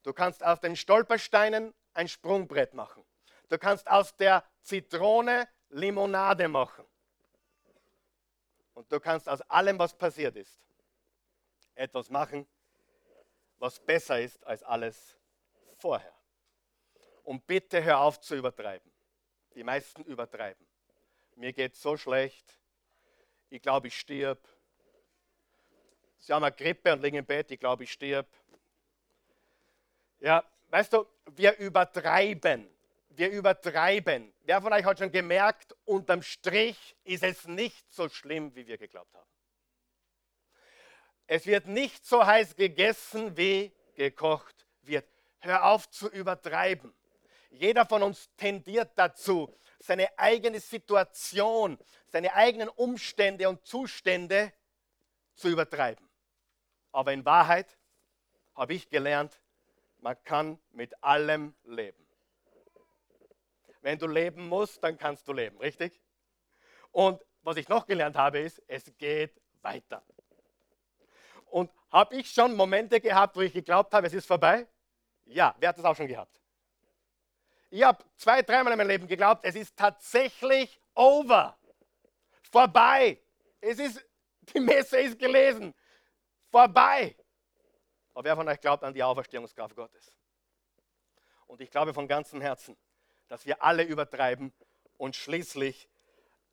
[0.02, 3.04] Du kannst aus den Stolpersteinen ein Sprungbrett machen.
[3.48, 6.84] Du kannst aus der Zitrone Limonade machen.
[8.74, 10.60] Und du kannst aus allem, was passiert ist,
[11.76, 12.46] etwas machen,
[13.58, 15.16] was besser ist als alles
[15.78, 16.12] vorher.
[17.22, 18.90] Und bitte hör auf zu übertreiben.
[19.54, 20.66] Die meisten übertreiben.
[21.36, 22.58] Mir geht so schlecht.
[23.50, 24.46] Ich glaube, ich stirb.
[26.18, 27.50] Sie haben eine Grippe und liegen im Bett.
[27.50, 28.26] Ich glaube, ich stirb.
[30.20, 32.68] Ja, weißt du, wir übertreiben
[33.18, 34.32] wir übertreiben.
[34.44, 38.78] Wer von euch hat schon gemerkt, unterm Strich ist es nicht so schlimm, wie wir
[38.78, 39.28] geglaubt haben.
[41.26, 45.06] Es wird nicht so heiß gegessen, wie gekocht wird.
[45.40, 46.94] Hör auf zu übertreiben.
[47.50, 54.52] Jeder von uns tendiert dazu, seine eigene Situation, seine eigenen Umstände und Zustände
[55.34, 56.08] zu übertreiben.
[56.92, 57.76] Aber in Wahrheit
[58.54, 59.40] habe ich gelernt,
[59.98, 62.06] man kann mit allem leben.
[63.80, 66.00] Wenn du leben musst, dann kannst du leben, richtig?
[66.90, 70.04] Und was ich noch gelernt habe, ist, es geht weiter.
[71.46, 74.66] Und habe ich schon Momente gehabt, wo ich geglaubt habe, es ist vorbei?
[75.24, 76.40] Ja, wer hat das auch schon gehabt?
[77.70, 81.58] Ich habe zwei, dreimal in meinem Leben geglaubt, es ist tatsächlich over.
[82.50, 83.20] Vorbei.
[83.60, 84.04] Es ist,
[84.54, 85.74] die Messe ist gelesen.
[86.50, 87.16] Vorbei.
[88.14, 90.10] Aber wer von euch glaubt an die Auferstehungskraft Gottes?
[91.46, 92.76] Und ich glaube von ganzem Herzen,
[93.28, 94.52] dass wir alle übertreiben
[94.96, 95.88] und schließlich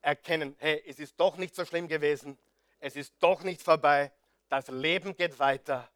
[0.00, 2.38] erkennen, hey, es ist doch nicht so schlimm gewesen,
[2.80, 4.12] es ist doch nicht vorbei,
[4.54, 5.90] das Leben geht weiter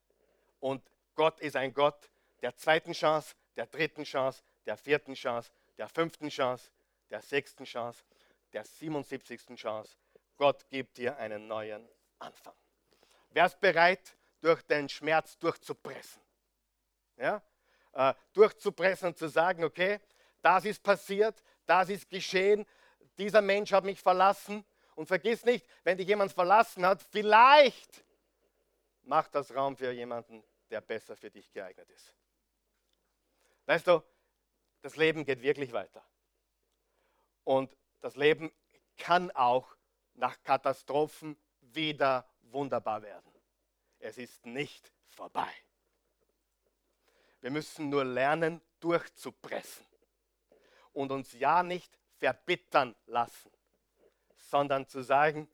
[0.58, 0.82] und
[1.14, 2.10] Gott ist ein Gott
[2.42, 6.68] der zweiten Chance, der dritten Chance, der vierten Chance, der fünften Chance,
[7.08, 8.02] der sechsten Chance,
[8.52, 9.54] der 77.
[9.54, 9.96] Chance.
[10.36, 12.54] Gott gibt dir einen neuen Anfang.
[13.30, 16.20] Wärst bereit, durch den Schmerz durchzupressen?
[17.16, 17.40] Ja?
[17.92, 20.00] Äh, durchzupressen und zu sagen, okay,
[20.42, 22.66] das ist passiert, das ist geschehen,
[23.18, 24.64] dieser Mensch hat mich verlassen.
[24.96, 28.04] Und vergiss nicht, wenn dich jemand verlassen hat, vielleicht
[29.08, 32.14] macht das Raum für jemanden, der besser für dich geeignet ist.
[33.64, 34.02] Weißt du,
[34.82, 36.04] das Leben geht wirklich weiter.
[37.44, 38.52] Und das Leben
[38.98, 39.74] kann auch
[40.14, 43.32] nach Katastrophen wieder wunderbar werden.
[43.98, 45.52] Es ist nicht vorbei.
[47.40, 49.86] Wir müssen nur lernen, durchzupressen
[50.92, 53.50] und uns ja nicht verbittern lassen,
[54.36, 55.48] sondern zu sagen,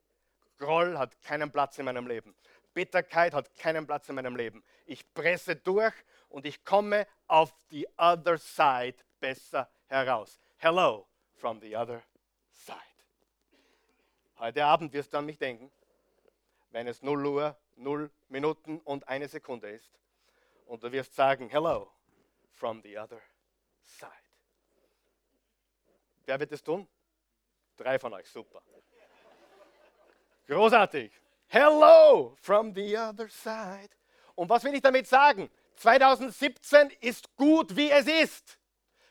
[0.58, 2.34] Groll hat keinen Platz in meinem Leben.
[2.74, 4.62] Bitterkeit hat keinen Platz in meinem Leben.
[4.84, 5.94] Ich presse durch
[6.28, 10.38] und ich komme auf die other side besser heraus.
[10.56, 11.06] Hello
[11.36, 12.02] from the other
[12.50, 12.76] side.
[14.38, 15.70] Heute Abend wirst du an mich denken,
[16.70, 19.90] wenn es 0 Uhr, 0 Minuten und eine Sekunde ist.
[20.66, 21.92] Und du wirst sagen, hello
[22.52, 23.20] from the other
[23.80, 24.10] side.
[26.26, 26.88] Wer wird es tun?
[27.76, 28.62] Drei von euch, super.
[30.46, 31.12] Großartig.
[31.54, 33.90] Hello from the other side.
[34.34, 35.48] Und was will ich damit sagen?
[35.76, 38.58] 2017 ist gut, wie es ist.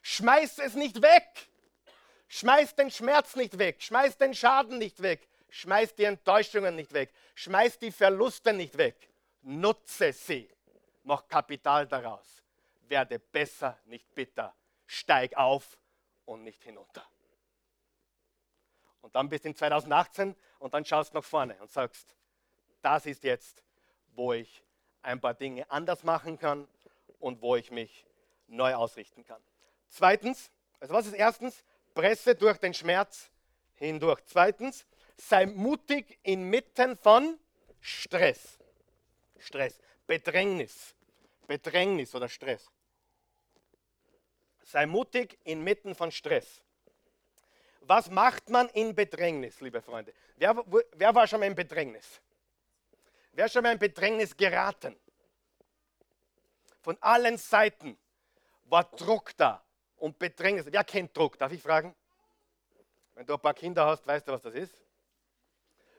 [0.02, 1.48] Schmeiß es nicht weg.
[2.28, 3.82] Schmeiß den Schmerz nicht weg.
[3.82, 5.30] Schmeiß den Schaden nicht weg.
[5.52, 7.14] Schmeiß die Enttäuschungen nicht weg.
[7.36, 9.10] Schmeiß die Verluste nicht weg.
[9.44, 10.50] Nutze sie.
[11.04, 12.44] Mach Kapital daraus.
[12.90, 14.54] Werde besser, nicht bitter.
[14.86, 15.78] Steig auf
[16.26, 17.06] und nicht hinunter.
[19.00, 22.18] Und dann bist du in 2018 und dann schaust du nach vorne und sagst,
[22.84, 23.64] das ist jetzt,
[24.16, 24.64] wo ich
[25.02, 26.68] ein paar Dinge anders machen kann
[27.20, 28.06] und wo ich mich
[28.48, 29.42] neu ausrichten kann.
[29.90, 31.64] Zweitens, also was ist erstens?
[31.94, 33.30] Presse durch den Schmerz
[33.76, 34.22] hindurch.
[34.26, 34.86] Zweitens,
[35.18, 37.40] sei mutig inmitten von
[37.80, 38.58] Stress.
[39.40, 40.96] Stress, Bedrängnis,
[41.48, 42.72] Bedrängnis oder Stress.
[44.64, 46.64] Sei mutig inmitten von Stress.
[47.82, 50.14] Was macht man in Bedrängnis, liebe Freunde?
[50.38, 50.56] Wer,
[50.94, 52.22] wer war schon mal in Bedrängnis?
[53.34, 54.96] Wer ist schon mal in Bedrängnis geraten?
[56.82, 57.98] Von allen Seiten
[58.66, 59.64] war Druck da
[59.98, 60.68] und Bedrängnis.
[60.70, 61.38] Wer kennt Druck?
[61.40, 61.96] Darf ich fragen?
[63.16, 64.76] Wenn du ein paar Kinder hast, weißt du, was das ist?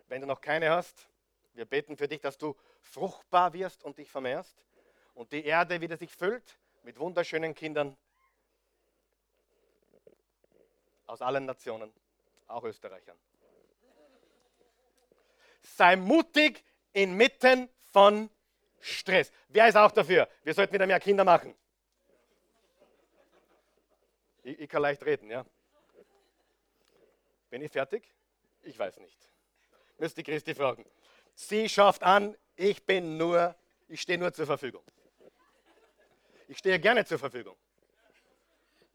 [0.07, 1.09] Wenn du noch keine hast,
[1.55, 4.57] wir beten für dich, dass du fruchtbar wirst und dich vermehrst
[5.15, 7.97] und die Erde wieder sich füllt mit wunderschönen Kindern
[11.07, 11.93] aus allen Nationen,
[12.47, 13.19] auch Österreichern.
[15.63, 18.31] Sei mutig inmitten von
[18.81, 19.31] Stress.
[19.49, 20.29] Wer ist auch dafür?
[20.43, 21.55] Wir sollten wieder mehr Kinder machen.
[24.43, 25.45] Ich, ich kann leicht reden, ja.
[27.51, 28.15] Bin ich fertig?
[28.63, 29.19] Ich weiß nicht.
[29.99, 30.85] Müsste Christi fragen.
[31.35, 33.55] Sie schafft an, ich bin nur,
[33.89, 34.83] ich stehe nur zur Verfügung.
[36.49, 37.57] Ich stehe gerne zur Verfügung.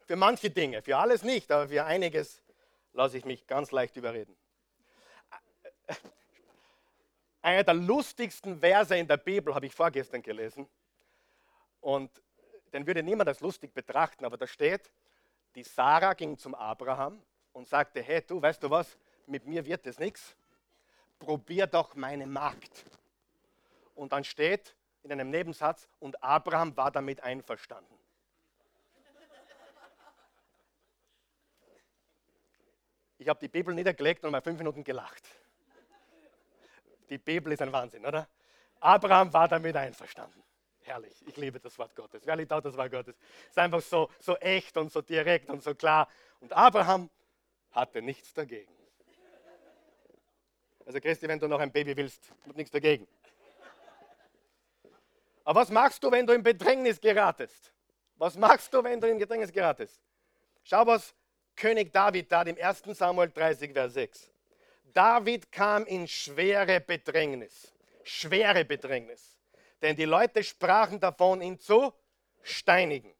[0.05, 2.41] Für manche Dinge, für alles nicht, aber für einiges
[2.93, 4.35] lasse ich mich ganz leicht überreden.
[7.41, 10.67] Einer der lustigsten Verse in der Bibel habe ich vorgestern gelesen.
[11.79, 12.11] Und
[12.73, 14.91] den würde niemand als lustig betrachten, aber da steht,
[15.55, 17.21] die Sarah ging zum Abraham
[17.53, 20.35] und sagte, hey du, weißt du was, mit mir wird es nichts.
[21.17, 22.85] Probier doch meine Magd.
[23.95, 27.97] Und dann steht in einem Nebensatz, und Abraham war damit einverstanden.
[33.17, 35.27] Ich habe die Bibel niedergelegt und mal fünf Minuten gelacht.
[37.09, 38.27] Die Bibel ist ein Wahnsinn, oder?
[38.79, 40.43] Abraham war damit einverstanden.
[40.81, 42.25] Herrlich, ich liebe das Wort Gottes.
[42.25, 43.15] Wer liebt auch das Wort Gottes?
[43.43, 46.07] Es ist einfach so, so echt und so direkt und so klar.
[46.39, 47.09] Und Abraham
[47.71, 48.73] hatte nichts dagegen.
[50.85, 53.07] Also Christi, wenn du noch ein Baby willst, hab nichts dagegen.
[55.43, 57.71] Aber was machst du, wenn du in Bedrängnis geratest?
[58.15, 60.01] Was machst du, wenn du in Bedrängnis geratest?
[60.63, 61.13] Schau, was
[61.55, 62.83] König David tat im 1.
[62.97, 64.31] Samuel 30, Vers 6.
[64.93, 67.73] David kam in schwere Bedrängnis.
[68.03, 69.37] Schwere Bedrängnis.
[69.81, 71.93] Denn die Leute sprachen davon, ihn zu
[72.41, 73.13] steinigen.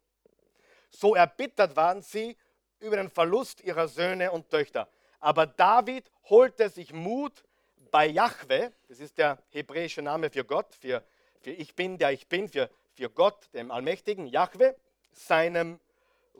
[0.90, 2.36] So erbittert waren sie
[2.80, 4.90] über den Verlust ihrer Söhne und Töchter.
[5.20, 7.44] Aber David holte sich Mut
[7.92, 11.04] bei Jahwe, das ist der hebräische Name für Gott, für,
[11.42, 14.76] für ich bin, der ich bin, für, für Gott, dem Allmächtigen, Jahwe,
[15.12, 15.80] seinem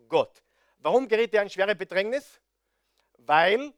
[0.08, 0.42] Gott.
[0.80, 2.40] Warum gerät er in schwere Bedrängnis?
[3.18, 3.74] Weil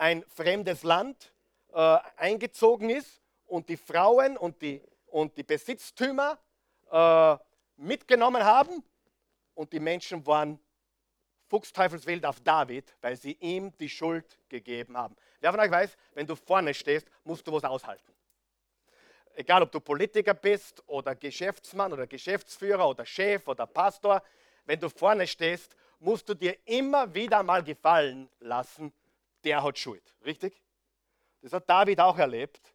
[0.00, 1.30] ein fremdes Land
[1.74, 6.38] äh, eingezogen ist und die Frauen und die, und die Besitztümer
[6.90, 7.36] äh,
[7.76, 8.82] mitgenommen haben
[9.54, 10.58] und die Menschen waren
[11.48, 15.14] fuchsteufelswild auf David, weil sie ihm die Schuld gegeben haben.
[15.40, 18.14] Wer von euch weiß, wenn du vorne stehst, musst du was aushalten.
[19.34, 24.22] Egal, ob du Politiker bist oder Geschäftsmann oder Geschäftsführer oder Chef oder Pastor,
[24.64, 28.92] wenn du vorne stehst, musst du dir immer wieder mal gefallen lassen,
[29.44, 30.02] der hat Schuld.
[30.24, 30.60] Richtig?
[31.42, 32.74] Das hat David auch erlebt.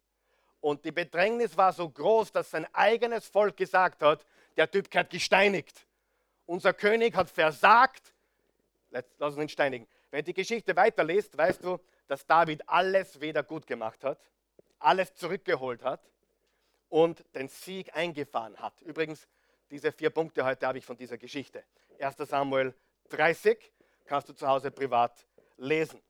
[0.60, 5.10] Und die Bedrängnis war so groß, dass sein eigenes Volk gesagt hat, der Typ hat
[5.10, 5.86] gesteinigt.
[6.46, 8.12] Unser König hat versagt.
[8.90, 9.86] Lass uns ihn steinigen.
[10.10, 14.18] Wenn du die Geschichte weiterliest, weißt du, dass David alles wieder gut gemacht hat,
[14.78, 16.00] alles zurückgeholt hat
[16.88, 18.80] und den Sieg eingefahren hat.
[18.82, 19.26] Übrigens,
[19.70, 21.64] diese vier Punkte heute habe ich von dieser Geschichte.
[22.00, 22.74] 1 Samuel
[23.10, 23.72] 30
[24.04, 26.00] kannst du zu Hause privat lesen.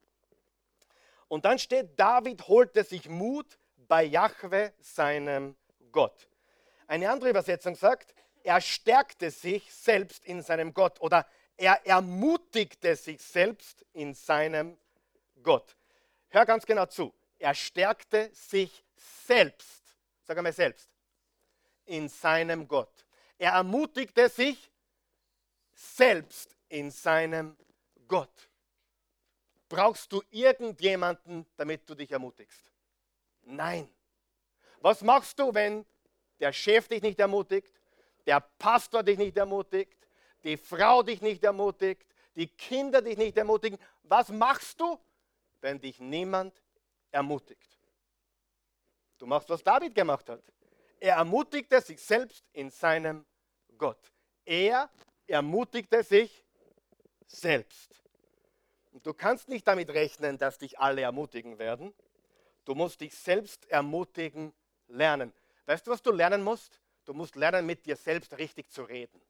[1.28, 5.56] Und dann steht, David holte sich Mut bei Jahwe, seinem
[5.92, 6.28] Gott.
[6.86, 13.20] Eine andere Übersetzung sagt, er stärkte sich selbst in seinem Gott oder er ermutigte sich
[13.20, 14.78] selbst in seinem
[15.42, 15.76] Gott.
[16.28, 17.12] Hör ganz genau zu.
[17.38, 18.84] Er stärkte sich
[19.26, 19.82] selbst,
[20.24, 20.90] sag einmal selbst,
[21.86, 23.06] in seinem Gott.
[23.38, 24.70] Er ermutigte sich
[25.74, 27.56] selbst in seinem
[28.08, 28.48] Gott.
[29.68, 32.70] Brauchst du irgendjemanden, damit du dich ermutigst?
[33.42, 33.88] Nein.
[34.80, 35.84] Was machst du, wenn
[36.38, 37.80] der Chef dich nicht ermutigt,
[38.26, 39.96] der Pastor dich nicht ermutigt,
[40.44, 43.78] die Frau dich nicht ermutigt, die Kinder dich nicht ermutigen?
[44.02, 44.98] Was machst du,
[45.60, 46.62] wenn dich niemand
[47.10, 47.78] ermutigt?
[49.18, 50.42] Du machst, was David gemacht hat.
[51.00, 53.24] Er ermutigte sich selbst in seinem
[53.76, 54.12] Gott.
[54.44, 54.90] Er
[55.26, 56.44] ermutigte sich
[57.26, 58.05] selbst.
[59.06, 61.94] Du kannst nicht damit rechnen, dass dich alle ermutigen werden.
[62.64, 64.52] Du musst dich selbst ermutigen
[64.88, 65.32] lernen.
[65.66, 66.80] Weißt du, was du lernen musst?
[67.04, 69.22] Du musst lernen, mit dir selbst richtig zu reden.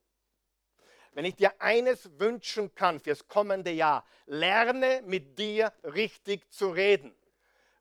[1.13, 7.15] Wenn ich dir eines wünschen kann fürs kommende Jahr, lerne mit dir richtig zu reden.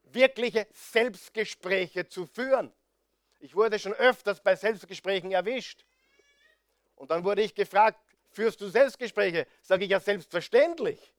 [0.03, 2.73] Wirkliche Selbstgespräche zu führen.
[3.39, 5.85] Ich wurde schon öfters bei Selbstgesprächen erwischt.
[6.95, 9.47] Und dann wurde ich gefragt, führst du Selbstgespräche?
[9.61, 11.14] Sage ich ja selbstverständlich.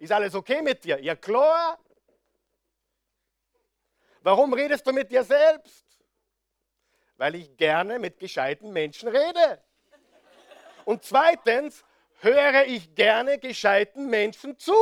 [0.00, 0.98] Ist alles okay mit dir?
[0.98, 1.78] Ja klar.
[4.22, 5.84] Warum redest du mit dir selbst?
[7.18, 9.62] Weil ich gerne mit gescheiten Menschen rede.
[10.86, 11.84] Und zweitens
[12.20, 14.74] höre ich gerne gescheiten Menschen zu.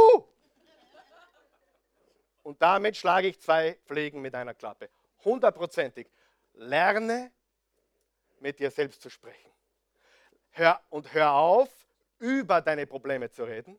[2.44, 4.88] Und damit schlage ich zwei Pflegen mit einer Klappe.
[5.24, 6.06] Hundertprozentig.
[6.52, 7.32] Lerne
[8.38, 9.50] mit dir selbst zu sprechen.
[10.50, 11.70] Hör, und hör auf,
[12.20, 13.76] über deine Probleme zu reden.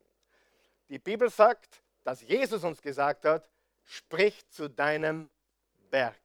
[0.89, 3.47] Die Bibel sagt, dass Jesus uns gesagt hat,
[3.83, 5.29] sprich zu deinem
[5.91, 6.19] Berg.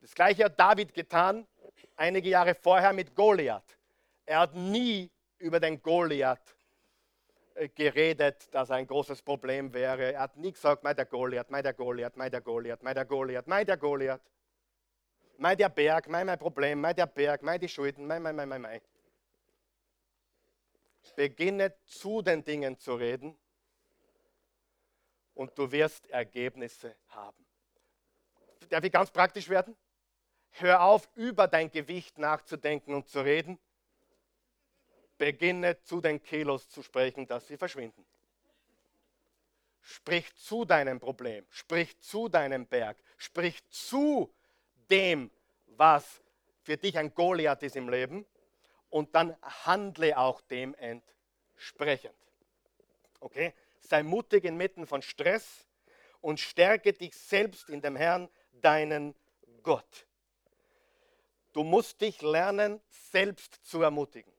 [0.00, 1.46] Das gleiche hat David getan,
[1.96, 3.78] einige Jahre vorher mit Goliath.
[4.26, 6.56] Er hat nie über den Goliath
[7.54, 10.12] äh, geredet, dass er ein großes Problem wäre.
[10.12, 13.04] Er hat nie gesagt, mei der Goliath, mei der Goliath, mei der Goliath, mei der
[13.04, 14.22] Goliath, mei der Goliath.
[15.36, 18.46] Mei der Berg, mei mein Problem, mei der Berg, mei die Schulden, mei, mei, mei,
[18.46, 18.82] mei, mei.
[21.16, 23.36] Beginne zu den Dingen zu reden
[25.34, 27.44] und du wirst Ergebnisse haben.
[28.68, 29.76] Darf ich ganz praktisch werden?
[30.50, 33.58] Hör auf, über dein Gewicht nachzudenken und zu reden.
[35.18, 38.04] Beginne zu den Kilos zu sprechen, dass sie verschwinden.
[39.80, 44.32] Sprich zu deinem Problem, sprich zu deinem Berg, sprich zu
[44.90, 45.30] dem,
[45.66, 46.22] was
[46.62, 48.24] für dich ein Goliath ist im Leben
[48.90, 52.14] und dann handle auch dem entsprechend.
[53.20, 53.52] Okay?
[53.86, 55.66] Sei mutig inmitten von Stress
[56.20, 59.14] und stärke dich selbst in dem Herrn, deinen
[59.62, 60.06] Gott.
[61.52, 64.32] Du musst dich lernen, selbst zu ermutigen.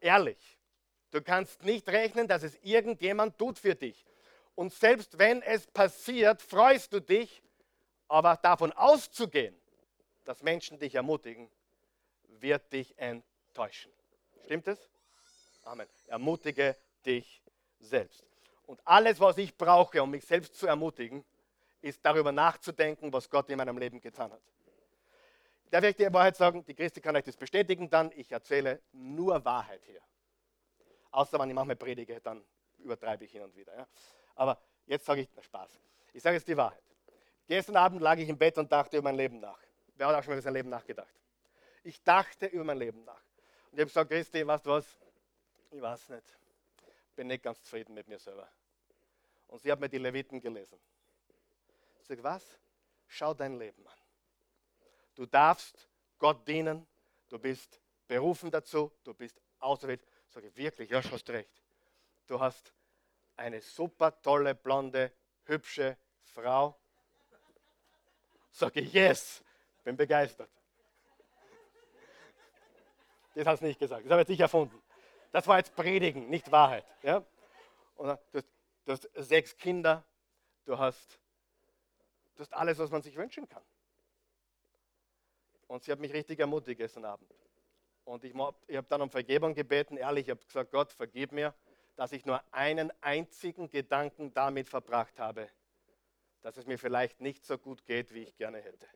[0.00, 0.58] Ehrlich.
[1.10, 4.04] Du kannst nicht rechnen, dass es irgendjemand tut für dich.
[4.54, 7.42] Und selbst wenn es passiert, freust du dich,
[8.08, 9.56] aber davon auszugehen,
[10.24, 11.50] dass Menschen dich ermutigen,
[12.28, 13.92] wird dich enttäuschen.
[14.44, 14.90] Stimmt es?
[15.62, 15.88] Amen.
[16.06, 17.43] Ermutige dich
[17.78, 18.24] selbst.
[18.66, 21.24] Und alles, was ich brauche, um mich selbst zu ermutigen,
[21.80, 24.40] ist darüber nachzudenken, was Gott in meinem Leben getan hat.
[25.70, 26.64] Darf ich dir Wahrheit sagen?
[26.64, 28.10] Die Christi kann euch das bestätigen dann.
[28.14, 30.00] Ich erzähle nur Wahrheit hier.
[31.10, 32.42] Außer wenn ich manchmal predige, dann
[32.78, 33.76] übertreibe ich hin und wieder.
[33.76, 33.86] Ja?
[34.34, 35.78] Aber jetzt sage ich, na Spaß.
[36.12, 36.82] Ich sage jetzt die Wahrheit.
[37.46, 39.58] Gestern Abend lag ich im Bett und dachte über mein Leben nach.
[39.96, 41.14] Wer hat auch schon mal über sein Leben nachgedacht?
[41.82, 43.20] Ich dachte über mein Leben nach.
[43.70, 44.86] Und ich habe gesagt, Christi, weißt du was?
[45.70, 46.43] Ich weiß nicht
[47.14, 48.50] bin nicht ganz zufrieden mit mir selber.
[49.48, 50.78] Und sie hat mir die Leviten gelesen.
[52.00, 52.58] Ich sage, was?
[53.06, 53.98] Schau dein Leben an.
[55.14, 55.88] Du darfst
[56.18, 56.86] Gott dienen,
[57.28, 60.06] du bist berufen dazu, du bist auserwählt.
[60.28, 61.62] Sage ich, wirklich, ja, hast recht.
[62.26, 62.72] Du hast
[63.36, 65.12] eine super tolle, blonde,
[65.44, 66.78] hübsche Frau.
[68.50, 69.42] Sage ich, yes,
[69.82, 70.50] bin begeistert.
[73.34, 74.80] Das hast du nicht gesagt, das habe ich nicht erfunden.
[75.34, 76.86] Das war jetzt Predigen, nicht Wahrheit.
[77.02, 77.16] Ja?
[77.96, 78.46] Und du, hast,
[78.84, 80.04] du hast sechs Kinder,
[80.64, 81.18] du hast,
[82.36, 83.64] du hast alles, was man sich wünschen kann.
[85.66, 87.28] Und sie hat mich richtig ermutigt gestern Abend.
[88.04, 88.32] Und ich,
[88.68, 91.52] ich habe dann um Vergebung gebeten, ehrlich, ich habe gesagt, Gott, vergib mir,
[91.96, 95.50] dass ich nur einen einzigen Gedanken damit verbracht habe,
[96.42, 98.86] dass es mir vielleicht nicht so gut geht, wie ich gerne hätte.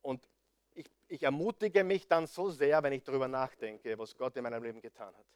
[0.00, 0.28] Und
[1.12, 4.80] ich, ermutige mich dann so sehr, wenn ich darüber nachdenke, was Gott in meinem Leben
[4.80, 5.26] getan hat.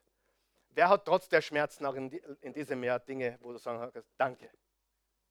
[0.70, 2.10] Wer hat trotz der Schmerzen auch in,
[2.40, 4.50] in diesem Jahr Dinge, wo du sagen kannst, danke,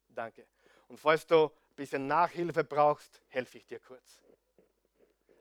[0.10, 0.48] danke.
[0.88, 4.22] Und falls du ein bisschen Nachhilfe brauchst, helfe ich dir kurz.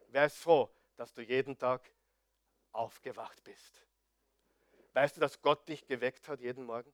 [0.09, 1.90] Wer ist froh, dass du jeden Tag
[2.72, 3.82] aufgewacht bist?
[4.92, 6.92] Weißt du, dass Gott dich geweckt hat jeden Morgen?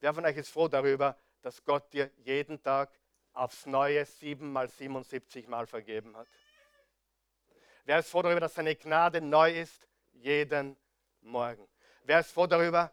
[0.00, 2.90] Wer von euch ist froh darüber, dass Gott dir jeden Tag
[3.32, 6.26] aufs Neue sieben mal 77 Mal vergeben hat?
[7.84, 10.76] Wer ist froh darüber, dass seine Gnade neu ist jeden
[11.20, 11.66] Morgen?
[12.04, 12.92] Wer ist froh darüber,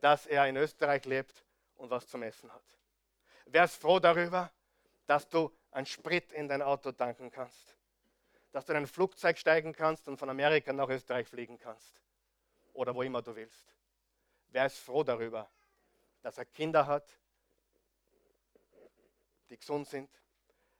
[0.00, 1.44] dass er in Österreich lebt
[1.76, 2.64] und was zum Essen hat?
[3.46, 4.50] Wer ist froh darüber,
[5.06, 7.76] dass du einen Sprit in dein Auto tanken kannst?
[8.52, 12.00] Dass du in ein Flugzeug steigen kannst und von Amerika nach Österreich fliegen kannst?
[12.72, 13.74] Oder wo immer du willst.
[14.48, 15.50] Wer ist froh darüber,
[16.22, 17.08] dass er Kinder hat,
[19.48, 20.10] die gesund sind?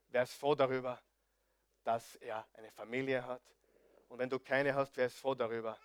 [0.08, 1.00] Wer ist froh darüber,
[1.82, 3.42] dass er eine Familie hat?
[4.08, 5.78] Und wenn du keine hast, wer ist froh darüber,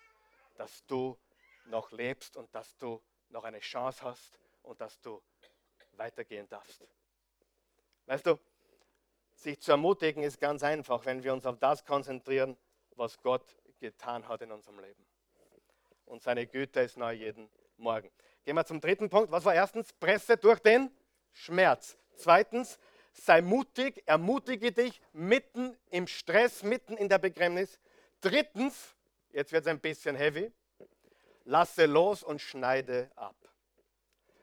[0.56, 1.18] dass du
[1.66, 5.22] noch lebst und dass du noch eine Chance hast und dass du
[5.92, 6.86] weitergehen darfst.
[8.06, 8.38] Weißt du,
[9.34, 12.56] sich zu ermutigen ist ganz einfach, wenn wir uns auf das konzentrieren,
[12.96, 15.06] was Gott getan hat in unserem Leben.
[16.04, 18.10] Und seine Güte ist neu jeden Morgen.
[18.44, 19.30] Gehen wir zum dritten Punkt.
[19.30, 19.92] Was war erstens?
[19.92, 20.90] Presse durch den
[21.32, 21.96] Schmerz.
[22.20, 22.78] Zweitens,
[23.12, 27.80] sei mutig, ermutige dich mitten im Stress, mitten in der Begräbnis.
[28.20, 28.94] Drittens,
[29.32, 30.52] jetzt wird es ein bisschen heavy,
[31.44, 33.36] lasse los und schneide ab.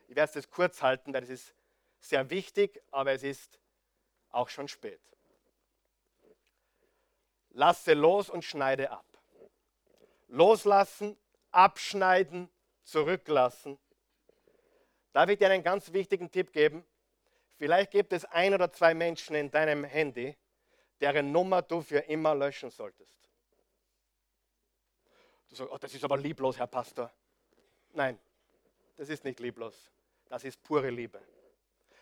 [0.08, 1.54] Ich werde es kurz halten, weil es ist
[2.00, 3.60] sehr wichtig, aber es ist
[4.30, 5.02] auch schon spät.
[7.52, 9.06] Lasse los und schneide ab.
[10.28, 11.18] Loslassen,
[11.52, 12.50] abschneiden,
[12.84, 13.78] zurücklassen.
[15.14, 16.86] Darf ich dir einen ganz wichtigen Tipp geben?
[17.58, 20.36] Vielleicht gibt es ein oder zwei Menschen in deinem Handy,
[21.01, 23.30] deren Nummer du für immer löschen solltest.
[25.49, 27.12] Du sagst, oh, das ist aber lieblos, Herr Pastor.
[27.93, 28.20] Nein,
[28.95, 29.91] das ist nicht lieblos.
[30.30, 31.22] Das ist pure Liebe.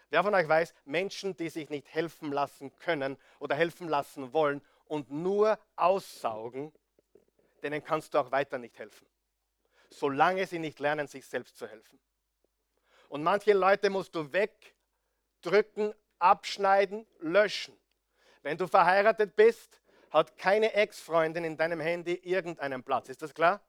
[0.09, 4.61] Wer von euch weiß, Menschen, die sich nicht helfen lassen können oder helfen lassen wollen
[4.85, 6.73] und nur aussaugen,
[7.63, 9.07] denen kannst du auch weiter nicht helfen.
[9.89, 11.99] Solange sie nicht lernen, sich selbst zu helfen.
[13.09, 14.31] Und manche Leute musst du
[15.45, 17.77] wegdrücken, abschneiden, löschen.
[18.41, 19.81] Wenn du verheiratet bist,
[20.11, 23.09] hat keine Ex-Freundin in deinem Handy irgendeinen Platz.
[23.09, 23.61] Ist das klar?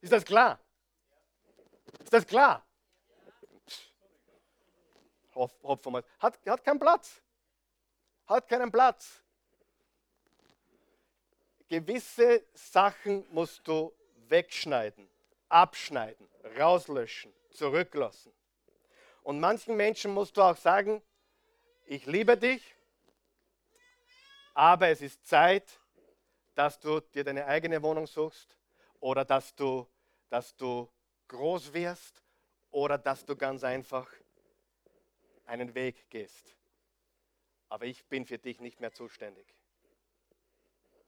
[0.00, 0.58] Ist das klar?
[2.02, 2.66] Ist das klar?
[5.34, 7.20] Hopfen hat, hat keinen Platz.
[8.26, 9.22] Hat keinen Platz.
[11.68, 13.92] Gewisse Sachen musst du
[14.28, 15.08] wegschneiden,
[15.48, 16.28] abschneiden,
[16.58, 18.32] rauslöschen, zurücklassen.
[19.24, 21.02] Und manchen Menschen musst du auch sagen,
[21.86, 22.76] ich liebe dich,
[24.52, 25.80] aber es ist Zeit,
[26.54, 28.56] dass du dir deine eigene Wohnung suchst
[29.00, 29.88] oder dass du,
[30.28, 30.92] dass du
[31.28, 32.22] groß wirst
[32.70, 34.12] oder dass du ganz einfach
[35.46, 36.54] einen Weg gehst.
[37.70, 39.46] Aber ich bin für dich nicht mehr zuständig.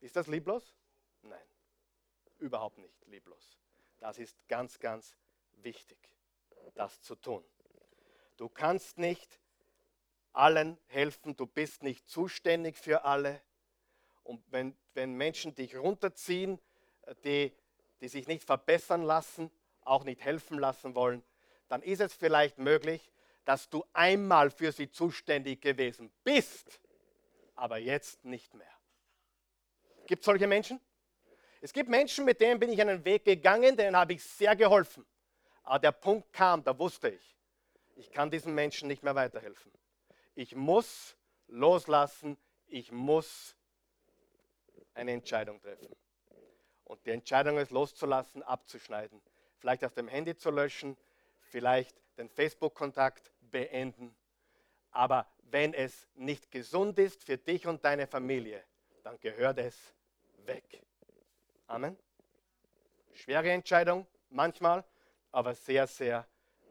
[0.01, 0.75] Ist das lieblos?
[1.21, 1.47] Nein,
[2.39, 3.59] überhaupt nicht lieblos.
[3.99, 5.15] Das ist ganz, ganz
[5.57, 5.99] wichtig,
[6.75, 7.45] das zu tun.
[8.37, 9.41] Du kannst nicht
[10.33, 13.41] allen helfen, du bist nicht zuständig für alle.
[14.23, 16.61] Und wenn, wenn Menschen dich runterziehen,
[17.25, 17.53] die,
[18.01, 19.51] die sich nicht verbessern lassen,
[19.83, 21.23] auch nicht helfen lassen wollen,
[21.69, 23.11] dann ist es vielleicht möglich,
[23.45, 26.81] dass du einmal für sie zuständig gewesen bist,
[27.55, 28.67] aber jetzt nicht mehr.
[30.07, 30.81] Gibt es solche Menschen?
[31.61, 35.07] Es gibt Menschen, mit denen bin ich einen Weg gegangen, denen habe ich sehr geholfen.
[35.63, 37.36] Aber der Punkt kam, da wusste ich,
[37.97, 39.73] ich kann diesen Menschen nicht mehr weiterhelfen.
[40.35, 41.17] Ich muss
[41.49, 42.37] loslassen,
[42.67, 43.57] ich muss
[44.95, 45.95] eine Entscheidung treffen.
[46.85, 49.21] Und die Entscheidung ist loszulassen, abzuschneiden.
[49.59, 50.97] Vielleicht aus dem Handy zu löschen,
[51.41, 54.15] vielleicht den Facebook-Kontakt beenden.
[54.91, 58.63] Aber wenn es nicht gesund ist für dich und deine Familie,
[59.03, 59.95] dann gehört es
[60.45, 60.83] weg.
[61.67, 61.97] Amen.
[63.15, 64.85] Schwere Entscheidung manchmal,
[65.33, 66.27] aber sehr, sehr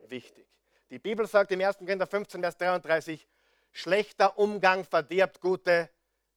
[0.08, 0.55] wichtig.
[0.90, 1.78] Die Bibel sagt im 1.
[1.80, 3.28] Korinther 15, Vers 33,
[3.72, 5.90] schlechter Umgang verdirbt gute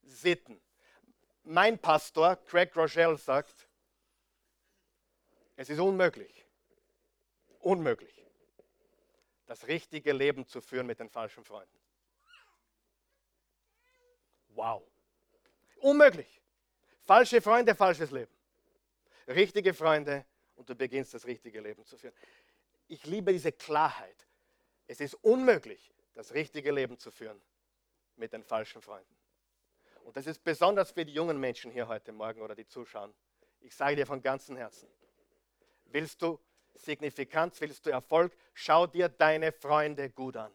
[0.03, 0.61] Sitten.
[1.45, 3.69] Mein Pastor, Craig Rochelle, sagt,
[5.57, 6.47] es ist unmöglich,
[7.61, 8.25] unmöglich,
[9.47, 11.79] das richtige Leben zu führen mit den falschen Freunden.
[14.51, 14.83] Wow.
[15.77, 16.41] Unmöglich.
[17.05, 18.33] Falsche Freunde, falsches Leben.
[19.27, 20.25] Richtige Freunde
[20.57, 22.15] und du beginnst das richtige Leben zu führen.
[22.89, 24.28] Ich liebe diese Klarheit.
[24.89, 27.41] Es ist unmöglich, das richtige Leben zu führen
[28.16, 29.14] mit den falschen Freunden.
[30.03, 33.14] Und das ist besonders für die jungen Menschen hier heute Morgen oder die zuschauen.
[33.61, 34.89] Ich sage dir von ganzem Herzen,
[35.84, 36.41] willst du
[36.74, 40.51] Signifikanz, willst du Erfolg, schau dir deine Freunde gut an.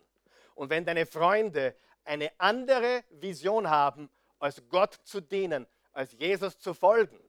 [0.56, 4.10] Und wenn deine Freunde eine andere Vision haben,
[4.40, 7.20] als Gott zu dienen, als Jesus zu folgen,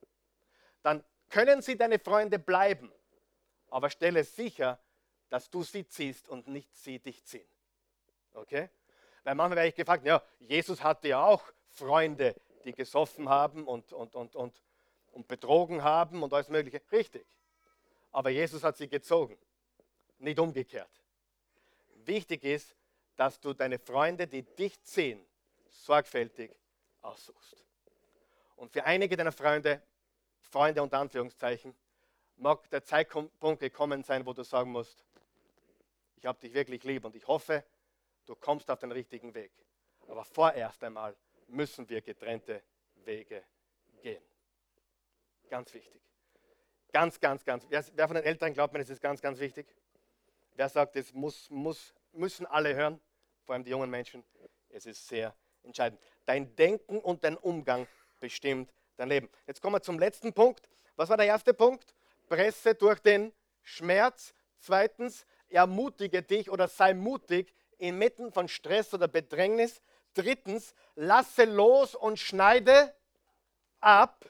[0.83, 2.91] dann können sie deine Freunde bleiben.
[3.69, 4.81] Aber stelle sicher,
[5.35, 7.49] dass du sie ziehst und nicht sie dich ziehen.
[8.35, 8.71] Okay?
[9.25, 13.93] Weil manchmal werde ich gefragt, ja, Jesus hatte ja auch Freunde, die gesoffen haben und,
[13.93, 14.63] und, und, und,
[15.11, 16.81] und betrogen haben und alles Mögliche.
[16.93, 17.27] Richtig.
[18.13, 19.37] Aber Jesus hat sie gezogen,
[20.21, 21.03] nicht umgekehrt.
[22.05, 22.77] Wichtig ist,
[23.17, 25.27] dass du deine Freunde, die dich ziehen,
[25.69, 26.55] sorgfältig
[27.03, 27.57] aussuchst.
[28.55, 29.83] Und für einige deiner Freunde,
[30.39, 31.75] Freunde unter Anführungszeichen,
[32.37, 35.05] mag der Zeitpunkt gekommen sein, wo du sagen musst,
[36.25, 37.63] ich habe dich wirklich lieb und ich hoffe,
[38.25, 39.53] du kommst auf den richtigen Weg.
[40.09, 41.15] Aber vorerst einmal
[41.49, 42.63] müssen wir getrennte
[43.05, 43.45] Wege
[44.01, 44.23] gehen.
[45.51, 46.01] Ganz wichtig.
[46.91, 47.67] Ganz, ganz, ganz.
[47.69, 49.67] Wer, wer von den Eltern glaubt mir, das ist ganz, ganz wichtig?
[50.55, 52.99] Wer sagt, das muss, muss, müssen alle hören,
[53.45, 54.25] vor allem die jungen Menschen?
[54.71, 56.01] Es ist sehr entscheidend.
[56.25, 57.87] Dein Denken und dein Umgang
[58.19, 59.29] bestimmt dein Leben.
[59.47, 60.71] Jetzt kommen wir zum letzten Punkt.
[60.97, 61.95] Was war der erste Punkt?
[62.31, 64.33] Presse durch den Schmerz.
[64.59, 69.83] Zweitens, ermutige dich oder sei mutig inmitten von Stress oder Bedrängnis.
[70.15, 72.95] Drittens, lasse los und schneide
[73.81, 74.25] ab.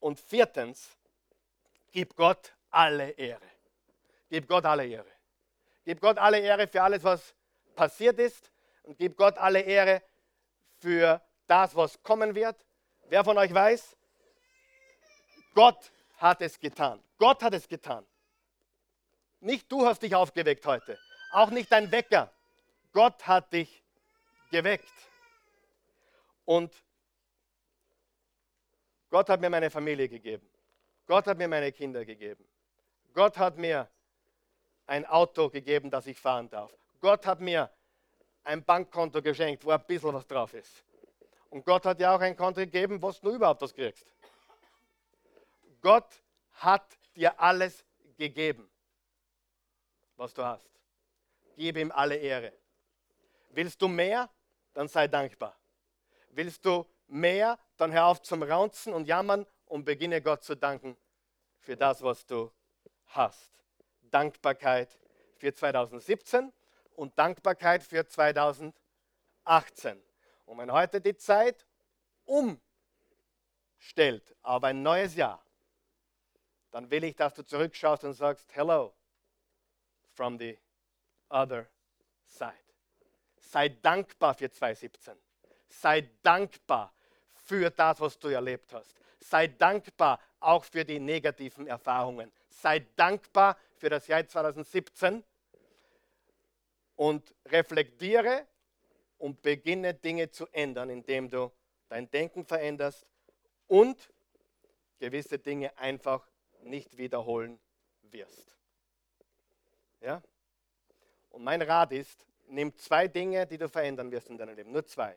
[0.00, 0.96] Und viertens,
[1.92, 3.40] gib Gott alle Ehre.
[4.28, 5.10] Gib Gott alle Ehre.
[5.84, 7.34] Gib Gott alle Ehre für alles, was
[7.74, 8.50] passiert ist.
[8.82, 10.02] Und gib Gott alle Ehre
[10.78, 12.64] für das, was kommen wird.
[13.08, 13.96] Wer von euch weiß,
[15.54, 17.02] Gott hat es getan.
[17.18, 18.06] Gott hat es getan.
[19.40, 20.98] Nicht du hast dich aufgeweckt heute.
[21.32, 22.30] Auch nicht dein Wecker.
[22.92, 23.82] Gott hat dich
[24.50, 24.92] geweckt.
[26.44, 26.72] Und
[29.10, 30.48] Gott hat mir meine Familie gegeben.
[31.06, 32.44] Gott hat mir meine Kinder gegeben.
[33.14, 33.88] Gott hat mir
[34.86, 36.72] ein Auto gegeben, das ich fahren darf.
[37.00, 37.70] Gott hat mir
[38.44, 40.84] ein Bankkonto geschenkt, wo ein bisschen was drauf ist.
[41.48, 44.06] Und Gott hat dir auch ein Konto gegeben, wo du überhaupt was kriegst.
[45.80, 46.22] Gott
[46.52, 46.86] hat
[47.16, 47.84] dir alles
[48.16, 48.69] gegeben,
[50.20, 50.68] was du hast.
[51.56, 52.52] Gib ihm alle Ehre.
[53.50, 54.28] Willst du mehr?
[54.74, 55.56] Dann sei dankbar.
[56.28, 57.58] Willst du mehr?
[57.78, 60.96] Dann hör auf zum Raunzen und Jammern und beginne Gott zu danken
[61.58, 62.52] für das, was du
[63.06, 63.50] hast.
[64.02, 64.98] Dankbarkeit
[65.36, 66.52] für 2017
[66.96, 68.74] und Dankbarkeit für 2018.
[70.44, 71.66] Und wenn heute die Zeit
[72.26, 72.60] umstellt
[74.42, 75.42] auf ein neues Jahr,
[76.72, 78.94] dann will ich, dass du zurückschaust und sagst, hello
[80.20, 80.54] from the
[81.30, 81.66] other
[82.26, 82.52] side.
[83.38, 85.14] Sei dankbar für 2017.
[85.66, 86.92] Sei dankbar
[87.32, 88.94] für das, was du erlebt hast.
[89.18, 92.30] Sei dankbar auch für die negativen Erfahrungen.
[92.50, 95.24] Sei dankbar für das Jahr 2017
[96.96, 98.46] und reflektiere
[99.16, 101.50] und beginne Dinge zu ändern, indem du
[101.88, 103.10] dein Denken veränderst
[103.68, 104.12] und
[104.98, 106.28] gewisse Dinge einfach
[106.62, 107.58] nicht wiederholen
[108.02, 108.59] wirst.
[110.00, 110.22] Ja?
[111.30, 114.72] Und mein Rat ist, nimm zwei Dinge, die du verändern wirst in deinem Leben.
[114.72, 115.16] Nur zwei.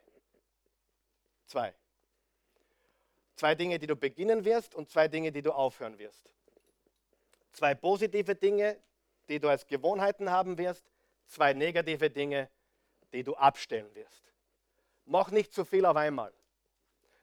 [1.46, 1.74] Zwei.
[3.36, 6.30] Zwei Dinge, die du beginnen wirst und zwei Dinge, die du aufhören wirst.
[7.52, 8.78] Zwei positive Dinge,
[9.28, 10.84] die du als Gewohnheiten haben wirst.
[11.28, 12.50] Zwei negative Dinge,
[13.12, 14.32] die du abstellen wirst.
[15.06, 16.34] Mach nicht zu viel auf einmal.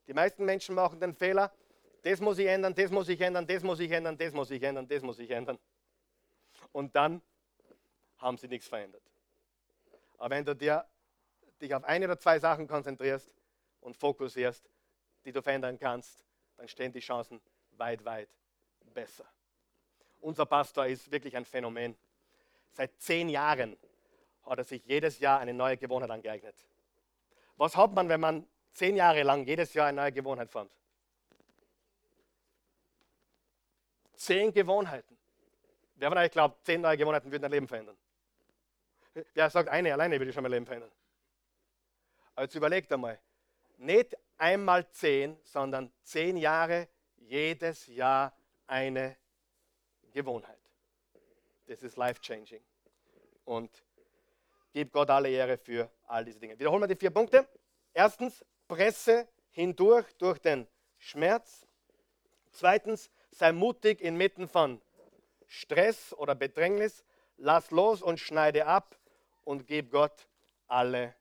[0.06, 1.52] Die meisten Menschen machen den Fehler,
[2.02, 4.62] das muss ich ändern, das muss ich ändern, das muss ich ändern, das muss ich
[4.62, 5.58] ändern, das muss ich ändern.
[6.72, 7.22] Und dann
[8.20, 9.02] haben sie nichts verändert.
[10.18, 10.86] Aber wenn du dir,
[11.60, 13.34] dich auf eine oder zwei Sachen konzentrierst
[13.80, 14.68] und fokussierst,
[15.24, 16.24] die du verändern kannst,
[16.56, 17.40] dann stehen die Chancen
[17.72, 18.28] weit, weit
[18.92, 19.24] besser.
[20.20, 21.96] Unser Pastor ist wirklich ein Phänomen.
[22.72, 23.76] Seit zehn Jahren
[24.44, 26.54] hat er sich jedes Jahr eine neue Gewohnheit angeeignet.
[27.56, 30.70] Was hat man, wenn man zehn Jahre lang jedes Jahr eine neue Gewohnheit fand?
[34.14, 35.16] Zehn Gewohnheiten.
[35.94, 37.96] Wer von euch glaubt, zehn neue Gewohnheiten würden dein Leben verändern?
[39.12, 40.90] Wer sagt, eine alleine würde schon mein Leben verändern?
[42.34, 43.20] Also überlegt einmal,
[43.76, 48.36] nicht einmal zehn, sondern zehn Jahre, jedes Jahr
[48.66, 49.16] eine
[50.12, 50.58] Gewohnheit.
[51.66, 52.62] Das ist life-changing.
[53.44, 53.84] Und
[54.72, 56.58] gib Gott alle Ehre für all diese Dinge.
[56.58, 57.48] Wiederholen wir die vier Punkte.
[57.92, 60.66] Erstens, presse hindurch durch den
[60.98, 61.66] Schmerz.
[62.52, 64.80] Zweitens, sei mutig inmitten von
[65.46, 67.04] Stress oder Bedrängnis.
[67.36, 68.99] Lass los und schneide ab
[69.51, 70.28] und gib Gott
[70.68, 71.12] alle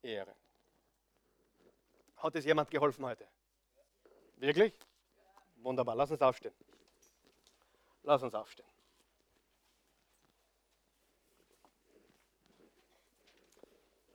[0.00, 0.32] Ehre.
[2.18, 3.26] Hat es jemand geholfen heute?
[4.36, 4.72] Wirklich?
[5.56, 5.96] Wunderbar.
[5.96, 6.54] Lass uns aufstehen.
[8.04, 8.68] Lass uns aufstehen.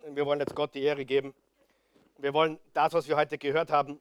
[0.06, 1.36] Wir wollen jetzt Gott die Ehre geben.
[2.18, 4.00] Wir wollen das, was wir heute gehört haben,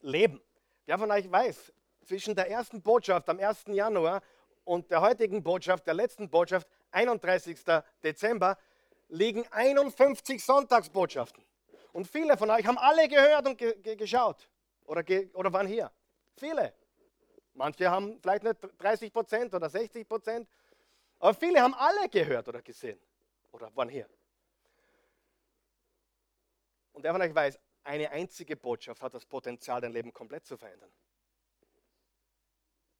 [0.00, 0.40] leben.
[0.86, 1.74] Wer von euch weiß,
[2.06, 3.66] zwischen der ersten Botschaft am 1.
[3.66, 4.22] Januar
[4.66, 7.58] und der heutigen Botschaft, der letzten Botschaft, 31.
[8.02, 8.58] Dezember,
[9.08, 11.44] liegen 51 Sonntagsbotschaften.
[11.92, 14.50] Und viele von euch haben alle gehört und ge ge geschaut
[14.84, 15.90] oder, ge oder waren hier.
[16.36, 16.74] Viele.
[17.54, 20.48] Manche haben vielleicht nicht 30 Prozent oder 60 Prozent,
[21.20, 23.00] aber viele haben alle gehört oder gesehen
[23.52, 24.08] oder waren hier.
[26.92, 30.56] Und der von euch weiß, eine einzige Botschaft hat das Potenzial, dein Leben komplett zu
[30.56, 30.90] verändern.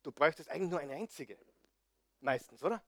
[0.05, 1.37] Du bräuchtest eigentlich nur eine einzige.
[2.21, 2.83] Meistens, oder?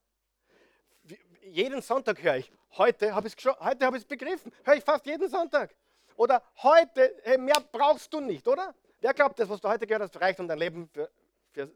[1.41, 4.51] Jeden Sonntag höre ich, heute habe ich es hab begriffen.
[4.63, 5.75] Höre ich fast jeden Sonntag.
[6.15, 8.75] Oder heute, hey, mehr brauchst du nicht, oder?
[8.99, 11.09] Wer glaubt, das, was du heute gehört hast, reicht, um dein Leben für,
[11.51, 11.71] für,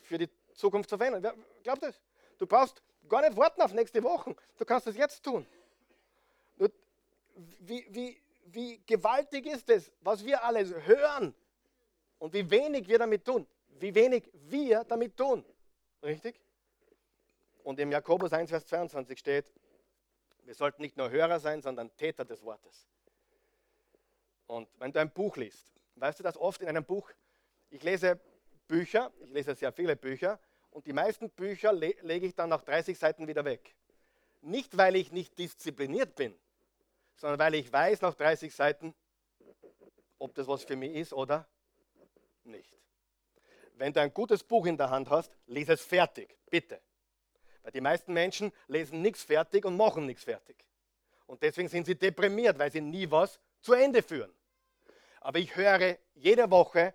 [0.00, 1.22] für die Zukunft zu verändern?
[1.22, 2.00] Wer glaubt das?
[2.38, 4.34] Du brauchst gar nicht warten auf nächste Woche.
[4.56, 5.46] Du kannst es jetzt tun.
[7.60, 11.34] Wie, wie, wie gewaltig ist es, was wir alles hören
[12.18, 13.46] und wie wenig wir damit tun.
[13.78, 15.44] Wie wenig wir damit tun.
[16.02, 16.40] Richtig?
[17.62, 19.52] Und im Jakobus 1, Vers 22 steht,
[20.44, 22.88] wir sollten nicht nur Hörer sein, sondern Täter des Wortes.
[24.46, 27.10] Und wenn du ein Buch liest, weißt du, dass oft in einem Buch,
[27.70, 28.20] ich lese
[28.66, 30.38] Bücher, ich lese sehr viele Bücher,
[30.70, 33.74] und die meisten Bücher le lege ich dann nach 30 Seiten wieder weg.
[34.40, 36.34] Nicht, weil ich nicht diszipliniert bin,
[37.16, 38.94] sondern weil ich weiß nach 30 Seiten,
[40.18, 41.46] ob das was für mich ist oder
[42.44, 42.76] nicht.
[43.74, 46.80] Wenn du ein gutes Buch in der Hand hast, lese es fertig, bitte.
[47.62, 50.56] Weil die meisten Menschen lesen nichts fertig und machen nichts fertig.
[51.26, 54.32] Und deswegen sind sie deprimiert, weil sie nie was zu Ende führen
[55.22, 56.94] aber ich höre jede Woche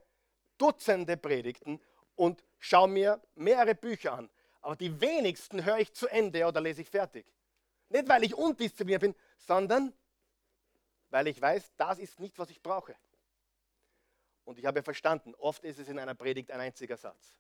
[0.58, 1.80] Dutzende Predigten
[2.16, 4.30] und schaue mir mehrere Bücher an.
[4.62, 7.26] Aber die wenigsten höre ich zu Ende oder lese ich fertig.
[7.90, 9.94] Nicht, weil ich undiszipliniert bin, sondern
[11.10, 12.96] weil ich weiß, das ist nicht, was ich brauche.
[14.44, 17.38] Und ich habe verstanden, oft ist es in einer Predigt ein einziger Satz.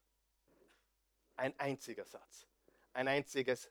[1.36, 2.47] Ein einziger Satz.
[2.98, 3.70] Ein einziges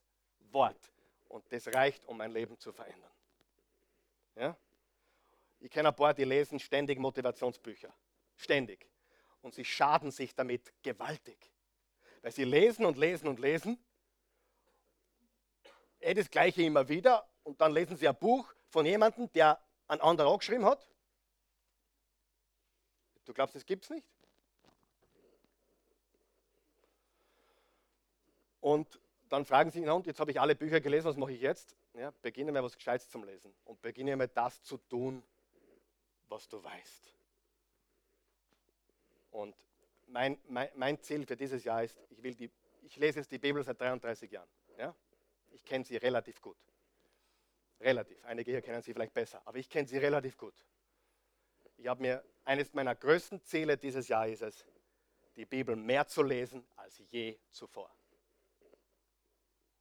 [0.52, 0.92] Wort.
[1.28, 3.10] Und das reicht, um mein Leben zu verändern.
[4.36, 4.56] Ja?
[5.58, 7.92] Ich kenne ein paar, die lesen ständig Motivationsbücher.
[8.36, 8.88] Ständig.
[9.42, 11.50] Und sie schaden sich damit gewaltig.
[12.22, 13.84] Weil sie lesen und lesen und lesen.
[15.98, 17.28] Eh das Gleiche immer wieder.
[17.42, 20.88] Und dann lesen sie ein Buch von jemandem, der einen anderen geschrieben hat.
[23.24, 24.06] Du glaubst, das gibt es nicht?
[28.60, 29.00] Und
[29.36, 31.76] dann fragen sie ihn, und jetzt habe ich alle Bücher gelesen, was mache ich jetzt?
[31.92, 35.22] Ja, beginne mal was Gescheites zum Lesen und beginne mal das zu tun,
[36.30, 37.14] was du weißt.
[39.32, 39.54] Und
[40.06, 43.38] mein, mein, mein Ziel für dieses Jahr ist, ich, will die, ich lese jetzt die
[43.38, 44.48] Bibel seit 33 Jahren.
[44.78, 44.94] Ja?
[45.52, 46.56] Ich kenne sie relativ gut.
[47.78, 48.24] Relativ.
[48.24, 50.54] Einige hier kennen sie vielleicht besser, aber ich kenne sie relativ gut.
[51.76, 54.64] Ich habe mir, eines meiner größten Ziele dieses Jahr ist es,
[55.36, 57.94] die Bibel mehr zu lesen als je zuvor.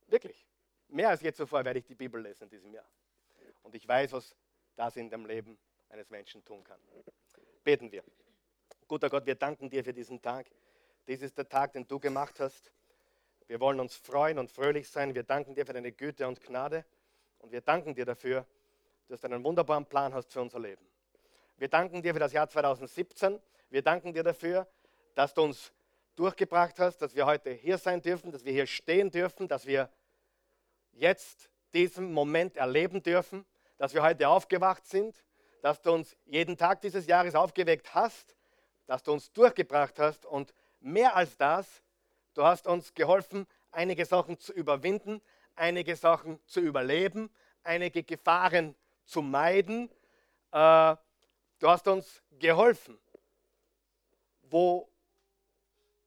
[0.08, 0.48] Wirklich.
[0.88, 2.90] Mehr als je zuvor werde ich die Bibel lesen in diesem Jahr.
[3.64, 4.36] Und ich weiß, was
[4.76, 5.58] das in dem Leben
[5.90, 6.80] eines Menschen tun kann.
[7.64, 8.04] Beten wir.
[8.88, 10.48] Guter Gott, wir danken dir für diesen Tag.
[11.08, 12.72] Dies ist der Tag, den du gemacht hast.
[13.48, 15.16] Wir wollen uns freuen und fröhlich sein.
[15.16, 16.86] Wir danken dir für deine Güte und Gnade.
[17.40, 18.46] Und wir danken dir dafür,
[19.08, 20.86] dass du einen wunderbaren Plan hast für unser Leben.
[21.58, 23.40] Wir danken dir für das Jahr 2017.
[23.70, 24.68] Wir danken dir dafür,
[25.14, 25.72] dass du uns
[26.16, 29.90] durchgebracht hast, dass wir heute hier sein dürfen, dass wir hier stehen dürfen, dass wir
[30.92, 33.46] jetzt diesen Moment erleben dürfen,
[33.78, 35.16] dass wir heute aufgewacht sind,
[35.62, 38.36] dass du uns jeden Tag dieses Jahres aufgeweckt hast,
[38.88, 41.82] dass du uns durchgebracht hast und mehr als das,
[42.34, 45.22] du hast uns geholfen, einige Sachen zu überwinden,
[45.56, 47.30] einige Sachen zu überleben,
[47.64, 49.90] einige Gefahren zu meiden.
[50.52, 50.96] Äh,
[51.60, 52.98] du hast uns geholfen,
[54.44, 54.90] wo,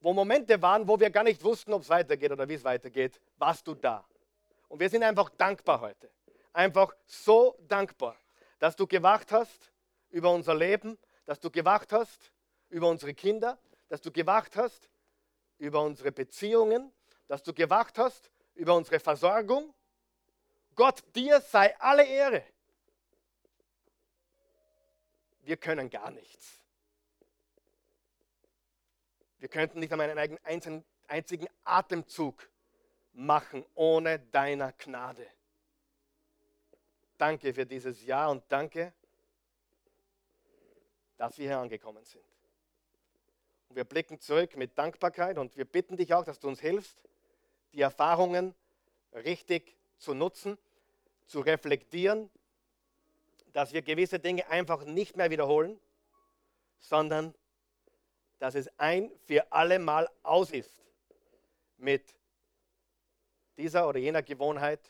[0.00, 3.20] wo Momente waren, wo wir gar nicht wussten, ob es weitergeht oder wie es weitergeht,
[3.36, 4.04] warst du da.
[4.68, 6.10] Und wir sind einfach dankbar heute.
[6.52, 8.16] Einfach so dankbar
[8.58, 9.72] dass du gewacht hast
[10.10, 12.32] über unser Leben, dass du gewacht hast
[12.68, 14.90] über unsere Kinder, dass du gewacht hast
[15.58, 16.92] über unsere Beziehungen,
[17.26, 19.74] dass du gewacht hast über unsere Versorgung.
[20.74, 22.44] Gott, dir sei alle Ehre.
[25.42, 26.57] Wir können gar nichts.
[29.38, 30.10] Wir könnten nicht einmal
[30.44, 32.48] einen einzigen Atemzug
[33.12, 35.26] machen ohne deiner Gnade.
[37.16, 38.92] Danke für dieses Jahr und danke,
[41.16, 42.24] dass wir hier angekommen sind.
[43.68, 47.02] Und wir blicken zurück mit Dankbarkeit und wir bitten dich auch, dass du uns hilfst,
[47.72, 48.54] die Erfahrungen
[49.12, 50.56] richtig zu nutzen,
[51.26, 52.30] zu reflektieren
[53.58, 55.80] dass wir gewisse Dinge einfach nicht mehr wiederholen,
[56.78, 57.34] sondern
[58.38, 60.84] dass es ein für alle Mal aus ist
[61.76, 62.14] mit
[63.56, 64.80] dieser oder jener Gewohnheit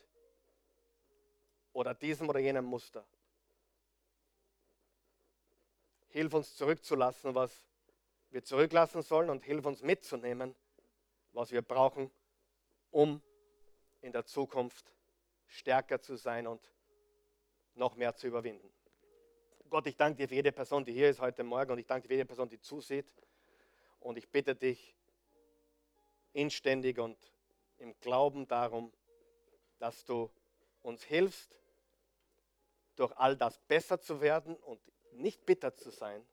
[1.73, 3.07] oder diesem oder jenem Muster.
[6.09, 7.69] Hilf uns zurückzulassen, was
[8.31, 10.55] wir zurücklassen sollen und hilf uns mitzunehmen,
[11.33, 12.11] was wir brauchen,
[12.91, 13.23] um
[14.01, 14.93] in der Zukunft
[15.47, 16.73] stärker zu sein und
[17.75, 18.71] noch mehr zu überwinden.
[19.71, 22.07] Gott, ich danke dir für jede Person, die hier ist heute Morgen und ich danke
[22.07, 23.13] dir für jede Person, die zusieht.
[24.01, 24.95] Und ich bitte dich
[26.33, 27.17] inständig und
[27.79, 28.93] im Glauben darum,
[29.79, 30.31] dass du
[30.83, 31.57] uns hilfst,
[32.97, 34.81] durch all das besser zu werden und
[35.13, 36.25] nicht bitter zu sein,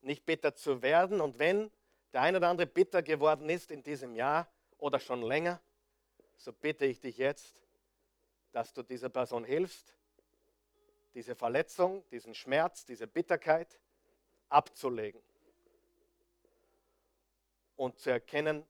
[0.00, 1.20] nicht bitter zu werden.
[1.20, 1.70] Und wenn
[2.12, 5.60] der ein oder andere bitter geworden ist in diesem Jahr oder schon länger,
[6.36, 7.60] so bitte ich dich jetzt,
[8.50, 9.94] dass du dieser Person hilfst,
[11.14, 13.78] diese Verletzung, diesen Schmerz, diese Bitterkeit
[14.48, 15.22] abzulegen
[17.82, 18.64] und zu erkennen,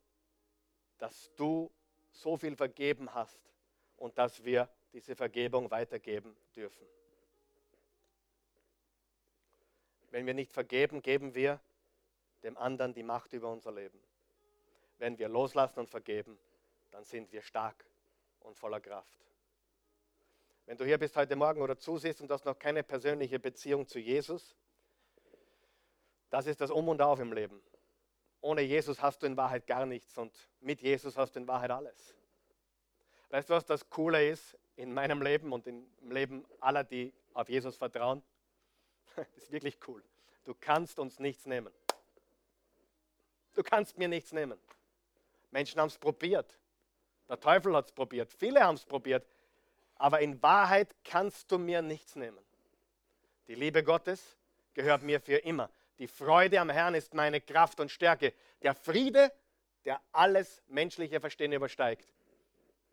[0.96, 1.70] dass du
[2.12, 3.52] so viel vergeben hast
[3.96, 6.86] und dass wir diese Vergebung weitergeben dürfen.
[10.10, 11.60] Wenn wir nicht vergeben, geben wir
[12.42, 14.02] dem anderen die Macht über unser Leben.
[14.96, 16.38] Wenn wir loslassen und vergeben,
[16.90, 17.84] dann sind wir stark
[18.40, 19.18] und voller Kraft.
[20.64, 23.98] Wenn du hier bist heute Morgen oder zusiehst und hast noch keine persönliche Beziehung zu
[23.98, 24.56] Jesus,
[26.30, 27.62] das ist das Um und Auf im Leben.
[28.42, 31.70] Ohne Jesus hast du in Wahrheit gar nichts und mit Jesus hast du in Wahrheit
[31.70, 32.14] alles.
[33.30, 37.48] Weißt du, was das Coole ist in meinem Leben und im Leben aller, die auf
[37.48, 38.22] Jesus vertrauen?
[39.16, 40.02] Das ist wirklich cool.
[40.44, 41.72] Du kannst uns nichts nehmen.
[43.54, 44.58] Du kannst mir nichts nehmen.
[45.50, 46.58] Menschen haben es probiert.
[47.28, 48.32] Der Teufel hat es probiert.
[48.32, 49.26] Viele haben es probiert.
[49.96, 52.42] Aber in Wahrheit kannst du mir nichts nehmen.
[53.46, 54.36] Die Liebe Gottes
[54.74, 55.70] gehört mir für immer.
[56.02, 58.34] Die Freude am Herrn ist meine Kraft und Stärke.
[58.60, 59.32] Der Friede,
[59.84, 62.12] der alles menschliche Verstehen übersteigt,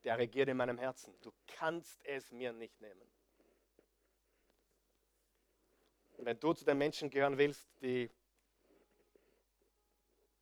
[0.04, 1.12] der regiert in meinem Herzen.
[1.24, 3.02] Du kannst es mir nicht nehmen.
[6.18, 8.12] Und wenn du zu den Menschen gehören willst, die,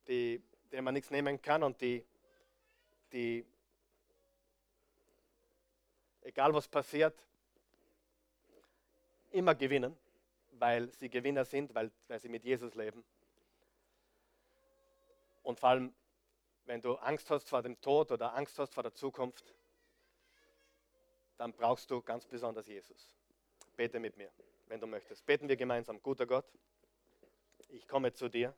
[0.06, 2.04] die, denen man nichts nehmen kann und die,
[3.12, 3.46] die,
[6.20, 7.18] egal was passiert,
[9.30, 9.96] immer gewinnen,
[10.60, 13.04] weil sie Gewinner sind, weil, weil sie mit Jesus leben.
[15.42, 15.94] Und vor allem,
[16.64, 19.54] wenn du Angst hast vor dem Tod oder Angst hast vor der Zukunft,
[21.36, 23.10] dann brauchst du ganz besonders Jesus.
[23.76, 24.30] Bete mit mir
[24.68, 25.24] wenn du möchtest.
[25.26, 26.00] Beten wir gemeinsam.
[26.02, 26.44] Guter Gott,
[27.68, 28.54] ich komme zu dir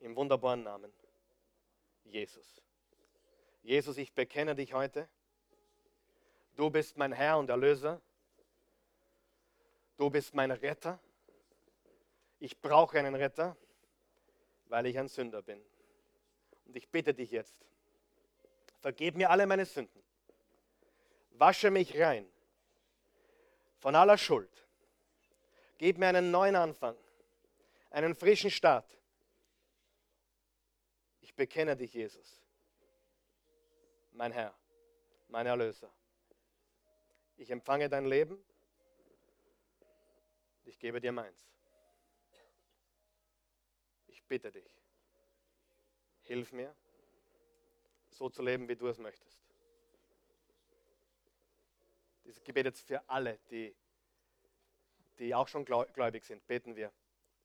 [0.00, 0.92] im wunderbaren Namen
[2.04, 2.62] Jesus.
[3.62, 5.08] Jesus, ich bekenne dich heute.
[6.56, 8.00] Du bist mein Herr und Erlöser.
[9.98, 10.98] Du bist mein Retter.
[12.38, 13.54] Ich brauche einen Retter,
[14.66, 15.60] weil ich ein Sünder bin.
[16.64, 17.66] Und ich bitte dich jetzt,
[18.80, 20.02] vergib mir alle meine Sünden.
[21.32, 22.26] Wasche mich rein
[23.78, 24.58] von aller Schuld
[25.78, 26.96] Gib mir einen neuen Anfang,
[27.90, 28.98] einen frischen Start.
[31.20, 32.42] Ich bekenne dich, Jesus,
[34.10, 34.52] mein Herr,
[35.28, 35.90] mein Erlöser.
[37.36, 38.44] Ich empfange dein Leben.
[40.68, 41.48] Ich gebe dir meins.
[44.06, 44.70] Ich bitte dich,
[46.22, 46.74] hilf mir,
[48.10, 49.40] so zu leben, wie du es möchtest.
[52.24, 53.74] Dieses Gebet jetzt für alle, die
[55.18, 56.92] die auch schon gläubig sind, beten wir.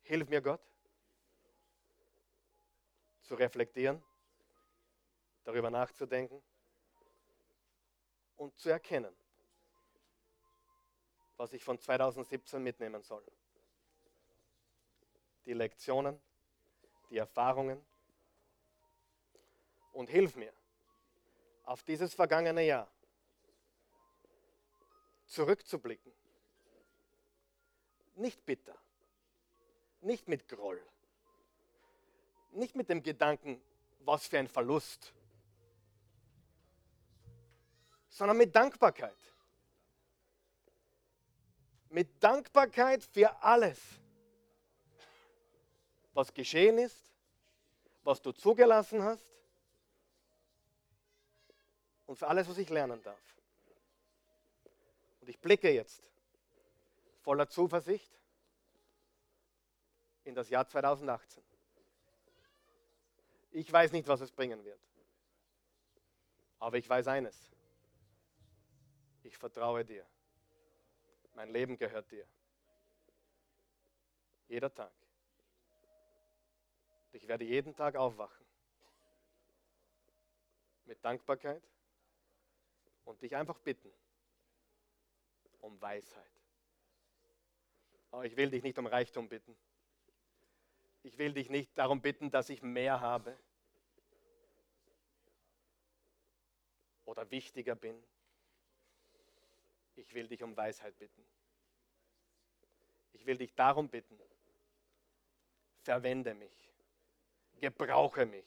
[0.04, 0.62] Hilf mir, Gott,
[3.24, 4.04] zu reflektieren,
[5.44, 6.42] darüber nachzudenken
[8.36, 9.16] und zu erkennen,
[11.44, 13.22] was ich von 2017 mitnehmen soll.
[15.46, 16.18] Die Lektionen,
[17.10, 17.86] die Erfahrungen.
[19.92, 20.54] Und hilf mir,
[21.66, 22.90] auf dieses vergangene Jahr
[25.26, 26.14] zurückzublicken
[28.16, 28.78] nicht bitter,
[30.00, 30.82] nicht mit Groll,
[32.52, 33.62] nicht mit dem Gedanken,
[34.00, 35.14] was für ein Verlust,
[38.08, 39.33] sondern mit Dankbarkeit.
[41.94, 43.80] Mit Dankbarkeit für alles,
[46.12, 46.98] was geschehen ist,
[48.04, 49.24] was du zugelassen hast
[52.08, 53.22] und für alles, was ich lernen darf.
[55.22, 56.02] Und ich blicke jetzt
[57.22, 58.12] voller Zuversicht
[60.24, 61.44] in das Jahr 2018.
[63.52, 64.80] Ich weiß nicht, was es bringen wird.
[66.58, 67.38] Aber ich weiß eines.
[69.22, 70.04] Ich vertraue dir.
[71.34, 72.28] Mein Leben gehört dir.
[74.48, 74.94] Jeder Tag.
[77.12, 78.46] Ich werde jeden Tag aufwachen
[80.86, 81.64] mit Dankbarkeit
[83.06, 83.92] und dich einfach bitten
[85.62, 86.32] um Weisheit.
[88.12, 89.58] Aber ich will dich nicht um Reichtum bitten.
[91.04, 93.38] Ich will dich nicht darum bitten, dass ich mehr habe
[97.06, 98.02] oder wichtiger bin.
[99.96, 101.26] Ich will dich um Weisheit bitten.
[103.14, 104.20] Ich will dich darum bitten,
[105.82, 106.72] verwende mich,
[107.60, 108.46] gebrauche mich.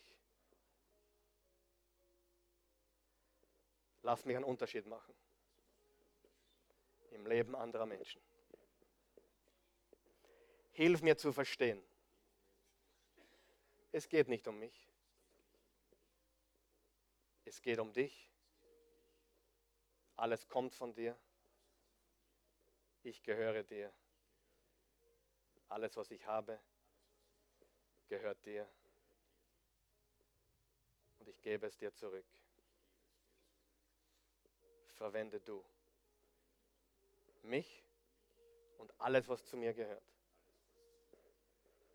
[4.03, 5.15] Lass mich einen Unterschied machen
[7.11, 8.21] im Leben anderer Menschen.
[10.73, 11.83] Hilf mir zu verstehen,
[13.93, 14.91] es geht nicht um mich.
[17.47, 18.31] Es geht um dich.
[20.17, 21.17] Alles kommt von dir.
[23.07, 23.93] Ich gehöre dir.
[25.69, 26.59] Alles, was ich habe,
[28.09, 28.69] gehört dir.
[31.21, 32.27] Und ich gebe es dir zurück.
[34.97, 35.65] Verwende du
[37.43, 37.85] mich
[38.79, 40.03] und alles, was zu mir gehört.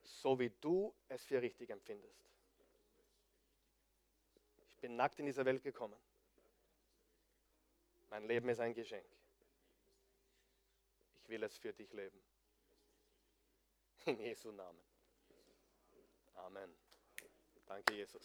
[0.04, 2.24] So wie du es für richtig empfindest.
[4.70, 6.00] Ich bin nackt in diese Welt gekommen.
[8.10, 9.21] Mein Leben ist ein Geschenk.
[11.32, 12.22] Will es für dich leben.
[14.06, 14.82] In Jesu Namen.
[16.36, 16.76] Amen.
[17.66, 18.22] Danke, Jesus.